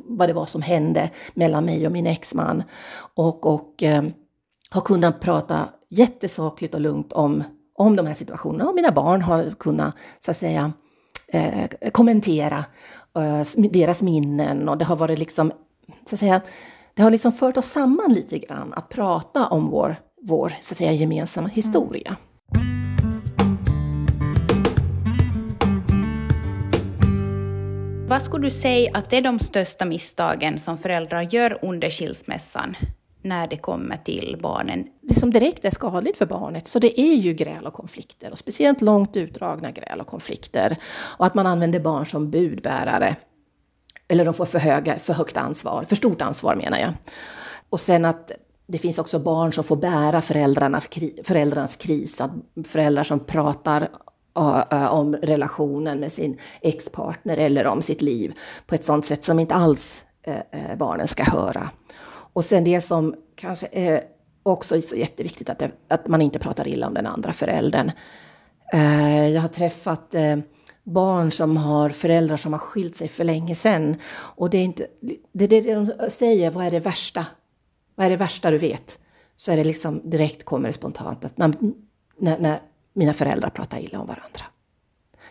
vad 0.08 0.28
det 0.28 0.32
var 0.32 0.46
som 0.46 0.62
hände 0.62 1.10
mellan 1.34 1.64
mig 1.64 1.86
och 1.86 1.92
min 1.92 2.06
exman. 2.06 2.62
Och, 3.14 3.46
och 3.46 3.82
ehm, 3.82 4.12
har 4.76 4.82
kunnat 4.82 5.20
prata 5.20 5.68
jättesakligt 5.88 6.74
och 6.74 6.80
lugnt 6.80 7.12
om, 7.12 7.44
om 7.74 7.96
de 7.96 8.06
här 8.06 8.14
situationerna 8.14 8.68
och 8.68 8.74
mina 8.74 8.92
barn 8.92 9.22
har 9.22 9.54
kunnat 9.58 9.94
så 10.24 10.30
att 10.30 10.36
säga 10.36 10.72
eh, 11.32 11.90
kommentera 11.92 12.64
eh, 13.18 13.68
deras 13.70 14.02
minnen 14.02 14.68
och 14.68 14.78
det 14.78 14.84
har 14.84 14.96
varit 14.96 15.18
liksom, 15.18 15.52
så 16.08 16.14
att 16.14 16.20
säga, 16.20 16.40
det 16.94 17.02
har 17.02 17.10
liksom 17.10 17.32
fört 17.32 17.56
oss 17.56 17.66
samman 17.66 18.12
lite 18.12 18.38
grann 18.38 18.72
att 18.72 18.88
prata 18.88 19.46
om 19.46 19.70
vår, 19.70 19.96
vår 20.22 20.52
så 20.60 20.72
att 20.72 20.78
säga, 20.78 20.92
gemensamma 20.92 21.48
historia. 21.48 22.16
Vad 28.08 28.22
skulle 28.22 28.46
du 28.46 28.50
säga 28.50 28.90
att 28.94 29.10
det 29.10 29.16
är 29.16 29.22
de 29.22 29.38
största 29.38 29.84
misstagen 29.84 30.58
som 30.58 30.78
föräldrar 30.78 31.22
gör 31.22 31.58
under 31.62 31.90
skilsmässan? 31.90 32.76
När 33.28 33.46
det 33.46 33.56
kommer 33.56 33.96
till 33.96 34.38
barnen. 34.42 34.86
Det 35.00 35.20
som 35.20 35.30
direkt 35.30 35.64
är 35.64 35.70
skadligt 35.70 36.18
för 36.18 36.26
barnet, 36.26 36.68
så 36.68 36.78
det 36.78 37.00
är 37.00 37.14
ju 37.14 37.32
gräl 37.32 37.66
och 37.66 37.74
konflikter. 37.74 38.30
Och 38.30 38.38
speciellt 38.38 38.80
långt 38.80 39.16
utdragna 39.16 39.70
gräl 39.70 40.00
och 40.00 40.06
konflikter. 40.06 40.76
Och 41.18 41.26
att 41.26 41.34
man 41.34 41.46
använder 41.46 41.80
barn 41.80 42.06
som 42.06 42.30
budbärare. 42.30 43.16
Eller 44.08 44.24
de 44.24 44.34
får 44.34 44.46
för, 44.46 44.58
höga, 44.58 44.98
för 44.98 45.12
högt 45.12 45.36
ansvar, 45.36 45.84
för 45.88 45.96
stort 45.96 46.22
ansvar 46.22 46.54
menar 46.54 46.78
jag. 46.78 46.92
Och 47.70 47.80
sen 47.80 48.04
att 48.04 48.32
det 48.66 48.78
finns 48.78 48.98
också 48.98 49.18
barn 49.18 49.52
som 49.52 49.64
får 49.64 49.76
bära 49.76 50.20
föräldrarnas, 50.22 50.88
föräldrarnas 51.24 51.76
kris. 51.76 52.20
Att 52.20 52.30
föräldrar 52.66 53.02
som 53.02 53.20
pratar 53.20 53.88
om 54.90 55.16
relationen 55.22 56.00
med 56.00 56.12
sin 56.12 56.38
expartner 56.60 57.36
eller 57.36 57.66
om 57.66 57.82
sitt 57.82 58.02
liv 58.02 58.34
på 58.66 58.74
ett 58.74 58.84
sånt 58.84 59.06
sätt 59.06 59.24
som 59.24 59.38
inte 59.38 59.54
alls 59.54 60.04
eh, 60.22 60.34
eh, 60.36 60.76
barnen 60.76 61.08
ska 61.08 61.24
höra. 61.24 61.70
Och 62.36 62.44
sen 62.44 62.64
det 62.64 62.80
som 62.80 63.14
kanske 63.34 63.68
är 63.72 64.04
också 64.42 64.80
så 64.80 64.96
jätteviktigt, 64.96 65.48
att, 65.48 65.58
det, 65.58 65.70
att 65.88 66.08
man 66.08 66.22
inte 66.22 66.38
pratar 66.38 66.68
illa 66.68 66.86
om 66.86 66.94
den 66.94 67.06
andra 67.06 67.32
föräldern. 67.32 67.92
Eh, 68.72 69.28
jag 69.28 69.40
har 69.40 69.48
träffat 69.48 70.14
eh, 70.14 70.36
barn 70.84 71.30
som 71.30 71.56
har 71.56 71.90
föräldrar 71.90 72.36
som 72.36 72.52
har 72.52 72.60
skilt 72.60 72.96
sig 72.96 73.08
för 73.08 73.24
länge 73.24 73.54
sedan. 73.54 73.96
Och 74.12 74.50
det 74.50 74.58
är 74.58 74.64
inte, 74.64 74.86
det, 75.32 75.46
det 75.46 75.74
de 75.74 76.10
säger, 76.10 76.50
vad 76.50 76.66
är 76.66 76.70
det 76.70 76.80
värsta? 76.80 77.26
Vad 77.94 78.06
är 78.06 78.10
det 78.10 78.16
värsta 78.16 78.50
du 78.50 78.58
vet? 78.58 78.98
Så 79.36 79.52
är 79.52 79.56
det 79.56 79.64
liksom 79.64 80.10
direkt 80.10 80.44
kommer 80.44 80.68
det 80.68 80.72
spontant 80.72 81.24
att 81.24 81.38
när, 81.38 81.54
när, 82.18 82.38
när 82.38 82.60
mina 82.92 83.12
föräldrar 83.12 83.50
pratar 83.50 83.78
illa 83.78 84.00
om 84.00 84.06
varandra. 84.06 84.44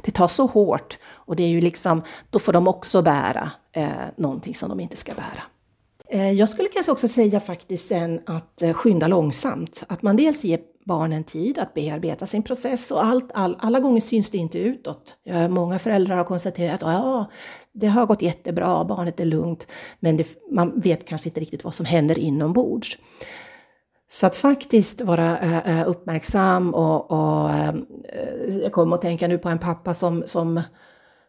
Det 0.02 0.12
tar 0.12 0.28
så 0.28 0.46
hårt 0.46 0.98
och 1.06 1.36
det 1.36 1.44
är 1.44 1.50
ju 1.50 1.62
liksom, 1.62 2.02
då 2.30 2.40
får 2.40 2.54
de 2.54 2.68
också 2.68 3.02
bära 3.02 3.52
eh, 3.72 3.90
någonting 4.16 4.56
som 4.56 4.70
de 4.70 4.80
inte 4.80 4.98
ska 4.98 5.14
bära. 5.14 5.44
Eh, 6.08 6.32
jag 6.32 6.50
skulle 6.50 6.70
kanske 6.70 6.92
också 6.92 7.08
säga 7.08 7.40
faktiskt 7.40 7.88
sen 7.88 8.20
att 8.26 8.62
eh, 8.62 8.74
skynda 8.74 9.08
långsamt. 9.08 9.84
Att 9.88 10.02
man 10.02 10.16
dels 10.16 10.44
ger 10.44 10.60
barnen 10.86 11.24
tid 11.24 11.60
att 11.60 11.74
bearbeta 11.74 12.28
sin 12.28 12.44
process 12.44 12.92
och 12.92 13.06
allt, 13.06 13.32
all, 13.34 13.58
alla 13.60 13.80
gånger 13.80 14.02
syns 14.02 14.30
det 14.30 14.38
inte 14.38 14.60
utåt. 14.60 15.18
Eh, 15.26 15.48
många 15.48 15.80
föräldrar 15.80 16.16
har 16.16 16.24
konstaterat 16.24 16.84
att 16.84 16.94
ja, 16.94 17.26
det 17.72 17.88
har 17.88 18.06
gått 18.06 18.22
jättebra, 18.22 18.86
barnet 18.86 19.20
är 19.20 19.26
lugnt, 19.26 19.68
men 20.00 20.18
det, 20.18 20.28
man 20.52 20.80
vet 20.80 21.08
kanske 21.08 21.30
inte 21.30 21.40
riktigt 21.40 21.64
vad 21.64 21.74
som 21.74 21.86
händer 21.86 22.20
inombords. 22.20 22.98
Så 24.08 24.28
att 24.28 24.36
faktiskt 24.36 25.02
vara 25.02 25.40
äh, 25.40 25.90
uppmärksam 25.90 26.74
och, 26.74 27.12
och 27.12 27.50
äh, 27.50 27.76
jag 28.62 28.72
kommer 28.72 28.96
att 28.96 29.02
tänka 29.02 29.28
nu 29.28 29.38
på 29.38 29.50
en 29.50 29.60
pappa 29.60 29.94
som, 29.94 30.24
som 30.26 30.62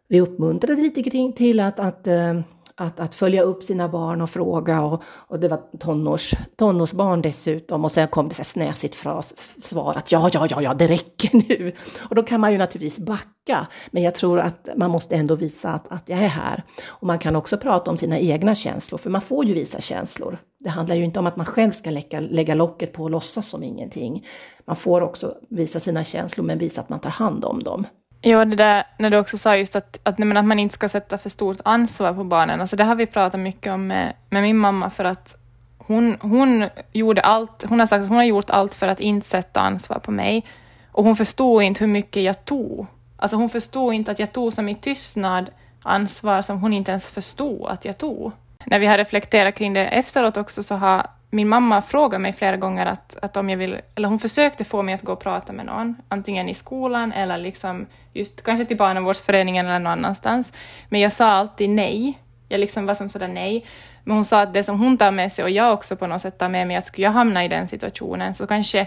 vi 0.08 0.20
uppmuntrade 0.20 0.82
lite 0.82 1.02
kring 1.02 1.32
till 1.32 1.60
att, 1.60 1.78
att 1.78 2.06
äh, 2.06 2.40
att, 2.76 3.00
att 3.00 3.14
följa 3.14 3.42
upp 3.42 3.62
sina 3.62 3.88
barn 3.88 4.22
och 4.22 4.30
fråga 4.30 4.82
och, 4.82 5.02
och 5.06 5.40
det 5.40 5.48
var 5.48 5.60
tonårs, 5.78 6.34
tonårsbarn 6.56 7.22
dessutom 7.22 7.84
och 7.84 7.92
sen 7.92 8.08
kom 8.08 8.28
det 8.28 8.34
så 8.34 8.44
snäsigt 8.44 8.94
fras, 8.94 9.34
svar 9.62 9.94
att 9.96 10.12
ja, 10.12 10.30
ja, 10.32 10.46
ja, 10.50 10.62
ja, 10.62 10.74
det 10.74 10.86
räcker 10.86 11.30
nu. 11.48 11.72
Och 12.08 12.14
då 12.14 12.22
kan 12.22 12.40
man 12.40 12.52
ju 12.52 12.58
naturligtvis 12.58 13.06
backa, 13.06 13.66
men 13.90 14.02
jag 14.02 14.14
tror 14.14 14.40
att 14.40 14.68
man 14.76 14.90
måste 14.90 15.16
ändå 15.16 15.34
visa 15.34 15.70
att, 15.70 15.92
att 15.92 16.08
jag 16.08 16.18
är 16.18 16.28
här. 16.28 16.62
Och 16.86 17.06
man 17.06 17.18
kan 17.18 17.36
också 17.36 17.58
prata 17.58 17.90
om 17.90 17.96
sina 17.96 18.18
egna 18.18 18.54
känslor, 18.54 18.98
för 18.98 19.10
man 19.10 19.20
får 19.20 19.44
ju 19.44 19.54
visa 19.54 19.80
känslor. 19.80 20.38
Det 20.58 20.68
handlar 20.68 20.94
ju 20.96 21.04
inte 21.04 21.18
om 21.18 21.26
att 21.26 21.36
man 21.36 21.46
själv 21.46 21.72
ska 21.72 21.90
lägga, 21.90 22.20
lägga 22.20 22.54
locket 22.54 22.92
på 22.92 23.02
och 23.02 23.10
låtsas 23.10 23.48
som 23.48 23.62
ingenting. 23.62 24.26
Man 24.64 24.76
får 24.76 25.00
också 25.00 25.34
visa 25.48 25.80
sina 25.80 26.04
känslor 26.04 26.44
men 26.44 26.58
visa 26.58 26.80
att 26.80 26.88
man 26.88 27.00
tar 27.00 27.10
hand 27.10 27.44
om 27.44 27.62
dem. 27.62 27.86
Ja, 28.28 28.44
det 28.44 28.56
där 28.56 28.84
när 28.98 29.10
du 29.10 29.18
också 29.18 29.38
sa 29.38 29.56
just 29.56 29.76
att, 29.76 29.98
att, 30.02 30.20
att 30.20 30.44
man 30.44 30.58
inte 30.58 30.74
ska 30.74 30.88
sätta 30.88 31.18
för 31.18 31.30
stort 31.30 31.58
ansvar 31.64 32.12
på 32.12 32.24
barnen, 32.24 32.60
alltså 32.60 32.76
det 32.76 32.84
har 32.84 32.94
vi 32.94 33.06
pratat 33.06 33.40
mycket 33.40 33.72
om 33.72 33.86
med, 33.86 34.12
med 34.30 34.42
min 34.42 34.56
mamma 34.56 34.90
för 34.90 35.04
att 35.04 35.36
hon, 35.78 36.16
hon 36.20 36.68
gjorde 36.92 37.20
allt, 37.20 37.64
hon 37.68 37.78
har 37.78 37.86
sagt 37.86 38.02
att 38.02 38.08
hon 38.08 38.16
har 38.16 38.24
gjort 38.24 38.50
allt 38.50 38.74
för 38.74 38.88
att 38.88 39.00
inte 39.00 39.26
sätta 39.26 39.60
ansvar 39.60 39.98
på 39.98 40.10
mig 40.10 40.46
och 40.92 41.04
hon 41.04 41.16
förstod 41.16 41.62
inte 41.62 41.84
hur 41.84 41.92
mycket 41.92 42.22
jag 42.22 42.44
tog. 42.44 42.86
Alltså 43.16 43.36
hon 43.36 43.48
förstod 43.48 43.94
inte 43.94 44.10
att 44.10 44.18
jag 44.18 44.32
tog 44.32 44.52
som 44.52 44.68
i 44.68 44.74
tystnad 44.74 45.50
ansvar 45.82 46.42
som 46.42 46.60
hon 46.60 46.72
inte 46.72 46.90
ens 46.90 47.06
förstod 47.06 47.66
att 47.66 47.84
jag 47.84 47.98
tog. 47.98 48.32
När 48.64 48.78
vi 48.78 48.86
har 48.86 48.98
reflekterat 48.98 49.54
kring 49.54 49.72
det 49.72 49.86
efteråt 49.86 50.36
också 50.36 50.62
så 50.62 50.74
har 50.74 51.06
min 51.36 51.48
mamma 51.48 51.82
frågade 51.82 52.22
mig 52.22 52.32
flera 52.32 52.56
gånger 52.56 52.86
att, 52.86 53.16
att 53.22 53.36
om 53.36 53.50
jag 53.50 53.56
vill, 53.56 53.80
eller 53.94 54.08
hon 54.08 54.18
försökte 54.18 54.64
få 54.64 54.82
mig 54.82 54.94
att 54.94 55.02
gå 55.02 55.12
och 55.12 55.20
prata 55.20 55.52
med 55.52 55.66
någon, 55.66 55.96
antingen 56.08 56.48
i 56.48 56.54
skolan 56.54 57.12
eller 57.12 57.38
liksom 57.38 57.86
just 58.12 58.42
kanske 58.42 58.64
till 58.64 58.76
barnavårdsföreningen 58.76 59.66
eller 59.66 59.78
någon 59.78 59.92
annanstans. 59.92 60.52
Men 60.88 61.00
jag 61.00 61.12
sa 61.12 61.26
alltid 61.26 61.70
nej. 61.70 62.18
Jag 62.48 62.60
liksom 62.60 62.86
var 62.86 62.94
som 62.94 63.08
sådär 63.08 63.28
nej. 63.28 63.66
Men 64.04 64.14
hon 64.16 64.24
sa 64.24 64.40
att 64.42 64.52
det 64.52 64.62
som 64.62 64.80
hon 64.80 64.98
tar 64.98 65.10
med 65.10 65.32
sig 65.32 65.44
och 65.44 65.50
jag 65.50 65.72
också 65.72 65.96
på 65.96 66.06
något 66.06 66.22
sätt 66.22 66.38
tar 66.38 66.48
med 66.48 66.66
mig, 66.66 66.76
att 66.76 66.86
skulle 66.86 67.06
jag 67.06 67.12
hamna 67.12 67.44
i 67.44 67.48
den 67.48 67.68
situationen 67.68 68.34
så 68.34 68.46
kanske 68.46 68.86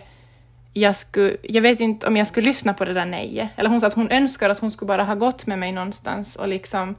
jag 0.74 0.96
skulle, 0.96 1.38
jag 1.44 1.62
vet 1.62 1.80
inte 1.80 2.08
om 2.08 2.18
jag 2.18 2.28
skulle 2.28 2.46
lyssna 2.46 2.74
på 2.74 2.86
det 2.86 2.94
där 2.94 3.06
nejet. 3.06 3.50
Eller 3.56 3.70
hon 3.70 3.82
sa 3.82 3.88
att 3.88 3.94
hon 3.94 4.12
önskar 4.12 4.50
att 4.50 4.60
hon 4.60 4.72
skulle 4.72 4.88
bara 4.88 5.04
ha 5.04 5.16
gått 5.16 5.46
med 5.46 5.60
mig 5.60 5.72
någonstans 5.72 6.36
och 6.36 6.48
liksom 6.48 6.96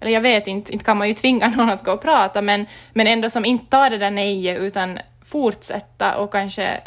eller 0.00 0.12
jag 0.12 0.20
vet 0.20 0.46
inte, 0.46 0.72
inte 0.72 0.84
kan 0.84 0.96
man 0.96 1.08
ju 1.08 1.14
tvinga 1.14 1.48
någon 1.56 1.70
att 1.70 1.84
gå 1.84 1.92
och 1.92 2.02
prata, 2.02 2.42
men, 2.42 2.66
men 2.92 3.06
ändå 3.06 3.30
som 3.30 3.44
inte 3.44 3.66
tar 3.66 3.90
det 3.90 3.98
där 3.98 4.10
nejet 4.10 4.58
utan 4.58 4.98
fortsätta 5.24 6.16
och 6.16 6.32
kanske... 6.32 6.80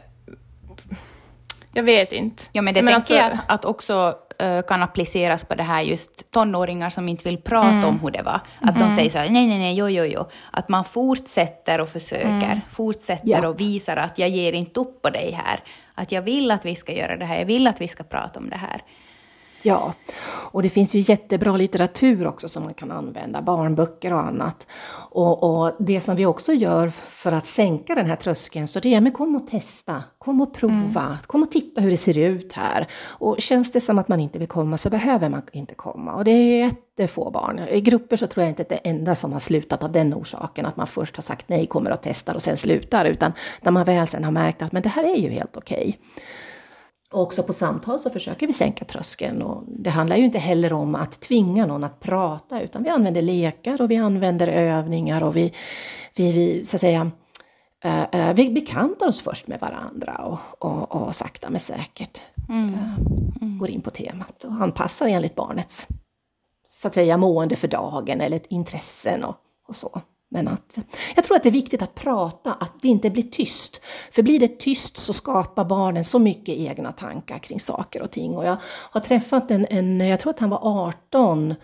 Jag 1.74 1.84
vet 1.84 2.12
inte. 2.12 2.44
Ja, 2.52 2.62
men 2.62 2.74
det 2.74 2.82
men 2.82 2.94
tänker 2.94 3.16
alltså, 3.16 3.16
jag 3.16 3.34
att, 3.34 3.52
att 3.52 3.66
också 3.66 4.16
uh, 4.44 4.62
kan 4.62 4.84
appliceras 4.84 5.44
på 5.44 5.56
det 5.56 5.64
här 5.64 5.82
just 5.82 6.32
tonåringar 6.32 6.90
som 6.90 7.10
inte 7.10 7.24
vill 7.24 7.38
prata 7.38 7.70
mm. 7.70 7.86
om 7.86 8.00
hur 8.00 8.12
det 8.12 8.22
var. 8.22 8.42
Att 8.60 8.76
mm. 8.76 8.90
de 8.90 8.96
säger 8.96 9.10
så 9.10 9.18
här, 9.18 9.30
nej, 9.30 9.48
nej, 9.48 9.60
nej, 9.60 9.76
jo, 9.76 9.90
jo, 9.90 10.04
jo. 10.04 10.26
Att 10.52 10.70
man 10.70 10.86
fortsätter 10.86 11.82
och 11.82 11.90
försöker, 11.90 12.28
mm. 12.28 12.60
fortsätter 12.72 13.30
ja. 13.30 13.48
och 13.48 13.60
visar 13.60 13.98
att 13.98 14.20
jag 14.20 14.30
ger 14.30 14.54
inte 14.54 14.80
upp 14.80 15.02
på 15.02 15.10
dig 15.10 15.32
här. 15.46 15.60
Att 15.96 16.12
jag 16.12 16.22
vill 16.22 16.52
att 16.52 16.66
vi 16.66 16.76
ska 16.76 16.94
göra 16.94 17.18
det 17.18 17.26
här, 17.26 17.40
jag 17.40 17.46
vill 17.46 17.68
att 17.68 17.82
vi 17.82 17.88
ska 17.88 18.04
prata 18.04 18.40
om 18.40 18.50
det 18.50 18.58
här. 18.58 18.82
Ja, 19.62 19.94
och 20.52 20.64
det 20.64 20.70
finns 20.70 20.96
ju 20.96 21.00
jättebra 21.00 21.58
litteratur 21.58 22.28
också 22.28 22.50
som 22.50 22.64
man 22.64 22.74
kan 22.74 22.92
använda, 22.92 23.42
barnböcker 23.42 24.14
och 24.14 24.20
annat. 24.20 24.68
Och, 25.12 25.44
och, 25.44 25.72
det 25.80 26.02
som 26.02 26.16
vi 26.16 26.26
också 26.26 26.54
gör 26.54 26.92
för 27.10 27.32
att 27.32 27.48
sänka 27.48 27.96
den 27.96 28.06
här 28.06 28.16
tröskeln, 28.16 28.68
så 28.68 28.80
det 28.80 28.94
är 28.94 29.02
men 29.02 29.12
kom 29.12 29.36
och 29.36 29.48
testa, 29.48 30.04
kom 30.18 30.42
och 30.42 30.54
prova, 30.54 31.06
mm. 31.06 31.18
kom 31.28 31.44
och 31.44 31.52
titta 31.52 31.82
hur 31.82 31.92
det 31.92 31.98
ser 31.98 32.18
ut 32.18 32.54
här. 32.54 32.88
Och 33.04 33.36
känns 33.40 33.72
det 33.72 33.82
som 33.82 34.00
att 34.00 34.08
man 34.08 34.20
inte 34.20 34.40
vill 34.40 34.48
komma 34.48 34.78
så 34.78 34.90
behöver 34.90 35.30
man 35.30 35.42
inte 35.52 35.76
komma. 35.76 36.14
Och 36.14 36.24
det 36.24 36.32
är 36.32 36.66
jättefå 36.66 37.30
barn. 37.30 37.60
I 37.60 37.82
grupper 37.82 38.18
så 38.18 38.28
tror 38.28 38.44
jag 38.44 38.52
inte 38.52 38.62
att 38.62 38.70
det 38.70 38.76
enda 38.76 39.16
som 39.16 39.34
har 39.34 39.40
slutat 39.40 39.84
av 39.84 39.92
den 39.92 40.14
orsaken, 40.14 40.66
att 40.66 40.78
man 40.78 40.88
först 40.88 41.16
har 41.16 41.24
sagt 41.24 41.50
nej, 41.50 41.68
kommer 41.68 41.92
och 41.92 42.02
testar 42.02 42.34
och 42.34 42.42
sen 42.42 42.58
slutar, 42.58 43.06
utan 43.06 43.34
när 43.62 43.72
man 43.72 43.86
väl 43.86 44.08
sen 44.08 44.24
har 44.24 44.32
märkt 44.32 44.62
att 44.62 44.72
men 44.72 44.82
det 44.82 44.90
här 44.90 45.04
är 45.04 45.18
ju 45.18 45.30
helt 45.30 45.58
okej. 45.58 45.78
Okay. 45.78 46.24
Och 47.12 47.22
också 47.22 47.44
på 47.44 47.54
samtal 47.54 48.00
så 48.00 48.10
försöker 48.10 48.48
vi 48.48 48.54
sänka 48.54 48.86
tröskeln. 48.86 49.42
Och 49.42 49.64
det 49.68 49.90
handlar 49.90 50.16
ju 50.18 50.24
inte 50.24 50.40
heller 50.40 50.74
om 50.74 50.96
att 50.96 51.20
tvinga 51.20 51.66
någon 51.66 51.84
att 51.84 52.00
prata, 52.00 52.62
utan 52.62 52.84
vi 52.84 52.90
använder 52.90 53.22
lekar 53.22 53.82
och 53.82 53.92
vi 53.92 53.98
använder 53.98 54.48
övningar 54.48 55.24
och 55.24 55.36
vi, 55.36 55.54
vi, 56.16 56.32
vi 56.32 56.66
så 56.66 56.78
att 56.78 56.82
säga, 56.82 57.12
uh, 57.86 58.20
uh, 58.20 58.34
vi 58.34 58.50
bekantar 58.50 59.08
oss 59.08 59.22
först 59.22 59.48
med 59.48 59.60
varandra 59.60 60.16
och, 60.16 60.40
och, 60.66 60.96
och 60.96 61.16
sakta 61.16 61.50
men 61.50 61.60
säkert 61.60 62.22
mm. 62.50 62.74
Uh, 62.74 63.00
mm. 63.42 63.58
går 63.58 63.70
in 63.70 63.82
på 63.82 63.90
temat 63.90 64.44
och 64.44 64.52
anpassar 64.52 65.08
enligt 65.08 65.36
barnets 65.36 65.88
så 66.68 66.88
att 66.88 66.94
säga 66.94 67.18
mående 67.18 67.56
för 67.56 67.68
dagen 67.68 68.22
eller 68.22 68.42
intressen 68.50 69.24
och, 69.24 69.36
och 69.68 69.76
så. 69.76 70.02
Men 70.34 70.48
att, 70.48 70.78
jag 71.16 71.24
tror 71.26 71.38
att 71.38 71.44
det 71.44 71.50
är 71.50 71.52
viktigt 71.52 71.82
att 71.82 71.96
prata, 71.96 72.54
att 72.54 72.82
det 72.82 72.88
inte 72.88 73.10
blir 73.10 73.24
tyst. 73.24 73.82
För 74.12 74.24
blir 74.24 74.40
det 74.40 74.60
tyst 74.60 74.98
så 74.98 75.14
skapar 75.14 75.66
barnen 75.66 76.04
så 76.04 76.20
mycket 76.20 76.58
egna 76.58 76.92
tankar 76.92 77.38
kring 77.40 77.60
saker 77.60 78.02
och 78.02 78.12
ting. 78.12 78.36
Och 78.38 78.46
jag 78.46 78.58
har 78.66 79.02
träffat 79.02 79.52
en, 79.52 79.66
en 79.70 80.00
jag 80.00 80.20
tror 80.20 80.30
att 80.30 80.40
han 80.40 80.50
var 80.50 80.88
18, 80.88 81.56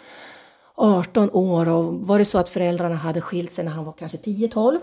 18 0.76 1.30
år 1.32 1.70
och 1.70 1.94
var 1.94 2.20
det 2.20 2.26
så 2.26 2.38
att 2.38 2.50
föräldrarna 2.50 2.96
hade 2.96 3.22
skilt 3.22 3.54
sig 3.54 3.66
när 3.66 3.72
han 3.72 3.86
var 3.86 3.94
kanske 3.94 4.18
10-12. 4.18 4.80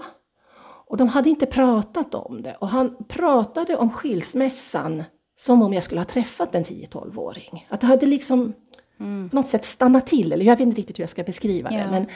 Och 0.86 0.96
de 0.96 1.08
hade 1.08 1.30
inte 1.30 1.46
pratat 1.46 2.14
om 2.14 2.42
det. 2.42 2.56
Och 2.58 2.68
han 2.68 2.96
pratade 3.08 3.76
om 3.76 3.90
skilsmässan 3.90 5.02
som 5.36 5.62
om 5.62 5.72
jag 5.72 5.82
skulle 5.82 6.00
ha 6.00 6.06
träffat 6.06 6.54
en 6.54 6.64
10-12-åring. 6.64 7.66
Att 7.68 7.80
det 7.80 7.86
hade 7.86 8.06
liksom 8.06 8.52
mm. 9.00 9.28
på 9.28 9.36
något 9.36 9.48
sätt 9.48 9.64
stannat 9.64 10.06
till, 10.06 10.32
eller 10.32 10.44
jag 10.44 10.56
vet 10.56 10.66
inte 10.66 10.78
riktigt 10.78 10.98
hur 10.98 11.02
jag 11.02 11.10
ska 11.10 11.22
beskriva 11.22 11.70
det. 11.70 11.88
Men, 11.90 12.06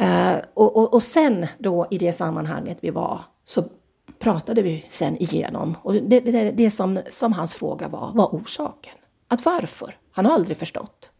Eh, 0.00 0.36
och, 0.54 0.76
och, 0.76 0.94
och, 0.94 1.02
sen 1.02 1.46
då 1.58 1.86
i 1.90 1.98
det 1.98 2.12
sammanhanget 2.12 2.78
vi 2.80 2.90
var 2.90 3.20
så 3.44 3.62
pratade 4.18 4.62
vi 4.62 4.84
sen 4.88 5.22
igenom 5.22 5.76
och 5.82 5.94
det, 5.94 6.20
det, 6.20 6.50
det 6.50 6.70
som, 6.70 6.98
som 7.10 7.32
hans 7.32 7.54
fråga 7.54 7.88
var, 7.88 8.12
var 8.14 8.26
orsaken. 8.26 8.92
Att 9.28 9.44
varför? 9.44 9.96
Han 10.12 10.26
har 10.26 10.32
aldrig 10.32 10.56
förstått. 10.56 11.10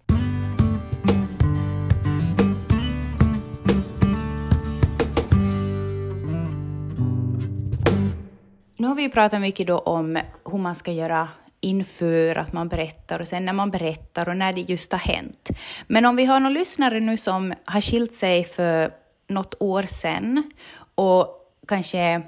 Nu 8.77 8.87
har 8.87 8.95
vi 8.95 9.03
ju 9.03 9.11
pratat 9.11 9.40
mycket 9.40 9.66
då 9.66 9.79
om 9.79 10.19
hur 10.51 10.59
man 10.59 10.75
ska 10.75 10.93
göra 10.93 11.29
inför 11.61 12.38
att 12.38 12.53
man 12.53 12.68
berättar 12.68 13.20
och 13.20 13.29
sen 13.29 13.44
när 13.44 13.53
man 13.53 13.70
berättar 13.70 14.29
och 14.29 14.37
när 14.37 14.53
det 14.53 14.61
just 14.61 14.92
har 14.92 14.99
hänt. 14.99 15.51
Men 15.87 16.07
om 16.07 16.16
vi 16.16 16.25
har 16.25 16.40
någon 16.40 16.53
lyssnare 16.53 17.01
nu 17.01 17.16
som 17.16 17.55
har 17.64 17.81
skilt 17.81 18.14
sig 18.14 18.44
för 18.44 18.90
något 19.29 19.55
år 19.59 19.83
sedan 19.83 20.51
och 20.94 21.27
kanske 21.68 22.23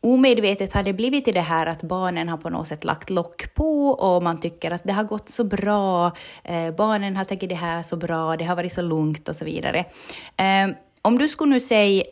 omedvetet 0.00 0.72
har 0.72 0.82
det 0.82 0.92
blivit 0.92 1.28
i 1.28 1.32
det 1.32 1.40
här 1.40 1.66
att 1.66 1.82
barnen 1.82 2.28
har 2.28 2.36
på 2.36 2.50
något 2.50 2.68
sätt 2.68 2.84
lagt 2.84 3.10
lock 3.10 3.54
på 3.54 3.88
och 3.88 4.22
man 4.22 4.40
tycker 4.40 4.70
att 4.70 4.84
det 4.84 4.92
har 4.92 5.04
gått 5.04 5.28
så 5.28 5.44
bra, 5.44 6.12
eh, 6.44 6.70
barnen 6.70 7.16
har 7.16 7.24
tagit 7.24 7.48
det 7.48 7.54
här 7.54 7.82
så 7.82 7.96
bra, 7.96 8.36
det 8.36 8.44
har 8.44 8.56
varit 8.56 8.72
så 8.72 8.82
lugnt 8.82 9.28
och 9.28 9.36
så 9.36 9.44
vidare. 9.44 9.78
Eh, 10.36 10.76
om 11.02 11.18
du 11.18 11.28
skulle 11.28 11.52
nu 11.52 11.60
säga 11.60 12.04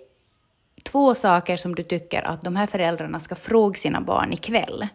två 0.82 1.14
saker 1.14 1.56
som 1.56 1.74
du 1.74 1.82
tycker 1.82 2.22
att 2.22 2.42
de 2.42 2.56
här 2.56 2.66
föräldrarna 2.66 3.20
ska 3.20 3.34
fråga 3.34 3.74
sina 3.74 4.00
barn 4.00 4.32
ikväll, 4.32 4.88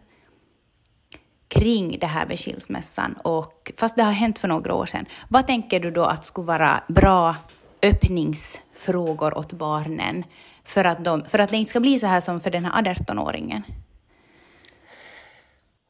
kring 1.50 1.98
det 2.00 2.08
här 2.08 2.26
med 2.26 2.40
skilsmässan, 2.40 3.14
och, 3.24 3.72
fast 3.78 3.96
det 3.96 4.04
har 4.04 4.12
hänt 4.12 4.40
för 4.40 4.48
några 4.48 4.74
år 4.74 4.86
sedan. 4.86 5.06
Vad 5.30 5.48
tänker 5.48 5.80
du 5.80 5.92
då 5.92 6.04
att 6.04 6.26
skulle 6.26 6.48
vara 6.48 6.84
bra 6.88 7.36
öppningsfrågor 7.84 9.38
åt 9.38 9.54
barnen 9.54 10.24
för 10.64 10.86
att, 10.86 11.06
de, 11.06 11.26
för 11.26 11.40
att 11.40 11.50
det 11.50 11.58
inte 11.58 11.70
ska 11.70 11.80
bli 11.80 12.00
så 12.00 12.08
här 12.08 12.20
som 12.20 12.42
för 12.42 12.52
den 12.52 12.66
här 12.66 12.84
18-åringen? 12.84 13.62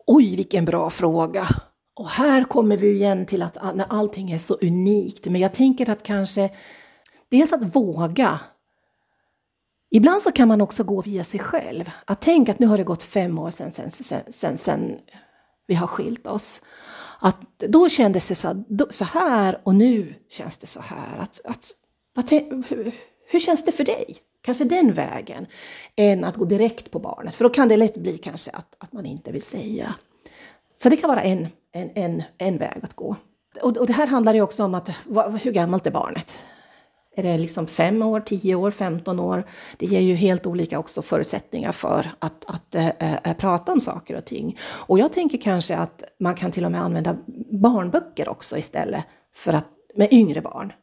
Oj, 0.07 0.35
vilken 0.35 0.65
bra 0.65 0.89
fråga! 0.89 1.47
Och 1.95 2.09
här 2.09 2.43
kommer 2.43 2.77
vi 2.77 2.91
igen 2.91 3.25
till 3.25 3.41
att 3.41 3.75
när 3.75 3.85
allting 3.89 4.31
är 4.31 4.37
så 4.37 4.53
unikt, 4.61 5.27
men 5.27 5.41
jag 5.41 5.53
tänker 5.53 5.89
att 5.89 6.03
kanske 6.03 6.49
dels 7.29 7.53
att 7.53 7.75
våga 7.75 8.39
Ibland 9.91 10.21
så 10.21 10.31
kan 10.31 10.47
man 10.47 10.61
också 10.61 10.83
gå 10.83 11.01
via 11.01 11.23
sig 11.23 11.39
själv. 11.39 11.91
Att 12.05 12.21
tänka 12.21 12.51
att 12.51 12.59
nu 12.59 12.67
har 12.67 12.77
det 12.77 12.83
gått 12.83 13.03
fem 13.03 13.39
år 13.39 13.49
sedan, 13.49 13.71
sen, 13.71 13.91
sen, 13.91 14.21
sen, 14.33 14.57
sen 14.57 14.99
vi 15.69 15.75
har 15.75 15.87
skilt 15.87 16.27
oss. 16.27 16.61
Att 17.19 17.59
då 17.59 17.89
kändes 17.89 18.27
det 18.27 18.35
så, 18.35 18.63
så 18.89 19.03
här 19.03 19.61
och 19.63 19.75
nu 19.75 20.15
känns 20.29 20.57
det 20.57 20.67
så 20.67 20.81
här. 20.81 21.17
Att, 21.17 21.39
att, 21.43 21.71
att, 22.15 22.31
hur, 22.31 22.95
hur 23.27 23.39
känns 23.39 23.65
det 23.65 23.71
för 23.71 23.83
dig? 23.83 24.17
Kanske 24.41 24.63
den 24.63 24.93
vägen, 24.93 25.45
än 25.95 26.23
att 26.23 26.35
gå 26.35 26.45
direkt 26.45 26.91
på 26.91 26.99
barnet. 26.99 27.35
För 27.35 27.43
då 27.43 27.49
kan 27.49 27.67
det 27.67 27.77
lätt 27.77 27.97
bli 27.97 28.17
kanske 28.17 28.51
att, 28.51 28.75
att 28.77 28.93
man 28.93 29.05
inte 29.05 29.31
vill 29.31 29.41
säga. 29.41 29.95
Så 30.77 30.89
det 30.89 30.97
kan 30.97 31.09
vara 31.09 31.21
en, 31.21 31.47
en, 31.71 31.89
en, 31.95 32.23
en 32.37 32.57
väg 32.57 32.79
att 32.83 32.95
gå. 32.95 33.15
Och, 33.61 33.77
och 33.77 33.87
det 33.87 33.93
här 33.93 34.07
handlar 34.07 34.33
ju 34.33 34.41
också 34.41 34.63
om 34.63 34.75
att, 34.75 34.89
hur 35.41 35.51
gammalt 35.51 35.87
är 35.87 35.91
barnet? 35.91 36.39
Är 37.15 37.23
det 37.23 37.37
liksom 37.37 37.67
fem 37.67 38.01
år, 38.01 38.19
tio 38.19 38.55
år, 38.55 38.71
femton 38.71 39.19
år? 39.19 39.43
Det 39.77 39.85
ger 39.85 39.99
ju 39.99 40.15
helt 40.15 40.45
olika 40.45 40.79
också 40.79 41.01
förutsättningar 41.01 41.71
för 41.71 42.07
att, 42.19 42.45
att 42.45 42.75
äh, 42.75 42.89
äh, 43.13 43.33
prata 43.33 43.71
om 43.71 43.79
saker 43.81 44.15
och 44.15 44.25
ting. 44.25 44.57
Och 44.61 44.99
jag 44.99 45.13
tänker 45.13 45.37
kanske 45.37 45.77
att 45.77 46.03
man 46.19 46.35
kan 46.35 46.51
till 46.51 46.65
och 46.65 46.71
med 46.71 46.81
använda 46.81 47.17
barnböcker 47.51 48.29
också 48.29 48.57
istället 48.57 49.05
för 49.35 49.53
att, 49.53 49.67
med 49.95 50.13
yngre 50.13 50.41
barn. 50.41 50.73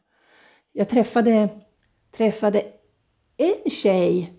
Jag 0.71 0.89
träffade, 0.89 1.49
träffade 2.17 2.63
en 3.37 3.69
tjej 3.71 4.33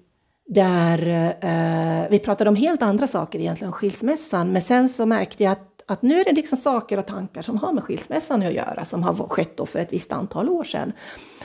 där 0.47 1.09
eh, 1.41 2.11
vi 2.11 2.19
pratade 2.19 2.51
om 2.51 2.57
helt 2.57 2.83
andra 2.83 3.07
saker 3.07 3.39
egentligen, 3.39 3.69
om 3.69 3.73
skilsmässan, 3.73 4.53
men 4.53 4.63
sen 4.63 4.89
så 4.89 5.07
märkte 5.07 5.45
jag 5.45 5.53
att 5.53 5.78
att 5.89 6.03
nu 6.03 6.21
är 6.21 6.25
det 6.25 6.33
liksom 6.33 6.59
saker 6.59 6.99
och 6.99 7.07
tankar 7.07 7.43
som 7.43 7.59
har 7.59 7.73
med 7.73 7.85
skilsmässan 7.85 8.43
att 8.43 8.53
göra, 8.53 8.85
som 8.85 9.03
har 9.03 9.15
skett 9.29 9.61
för 9.69 9.79
ett 9.79 9.93
visst 9.93 10.13
antal 10.13 10.49
år 10.49 10.65
sedan. 10.65 10.93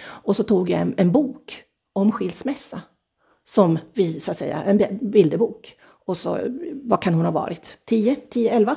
Och 0.05 0.35
så 0.35 0.43
tog 0.43 0.69
jag 0.69 0.81
en, 0.81 0.93
en 0.97 1.11
bok 1.11 1.63
om 1.93 2.11
skilsmässa. 2.11 2.81
som 3.43 3.79
vi, 3.93 4.19
så 4.19 4.31
att 4.31 4.37
säga, 4.37 4.63
en 4.63 4.99
bilderbok. 5.01 5.75
Och 6.05 6.17
så, 6.17 6.37
vad 6.83 7.01
kan 7.01 7.13
hon 7.13 7.25
ha 7.25 7.31
varit? 7.31 7.77
10, 7.85 8.15
10, 8.15 8.51
11? 8.51 8.75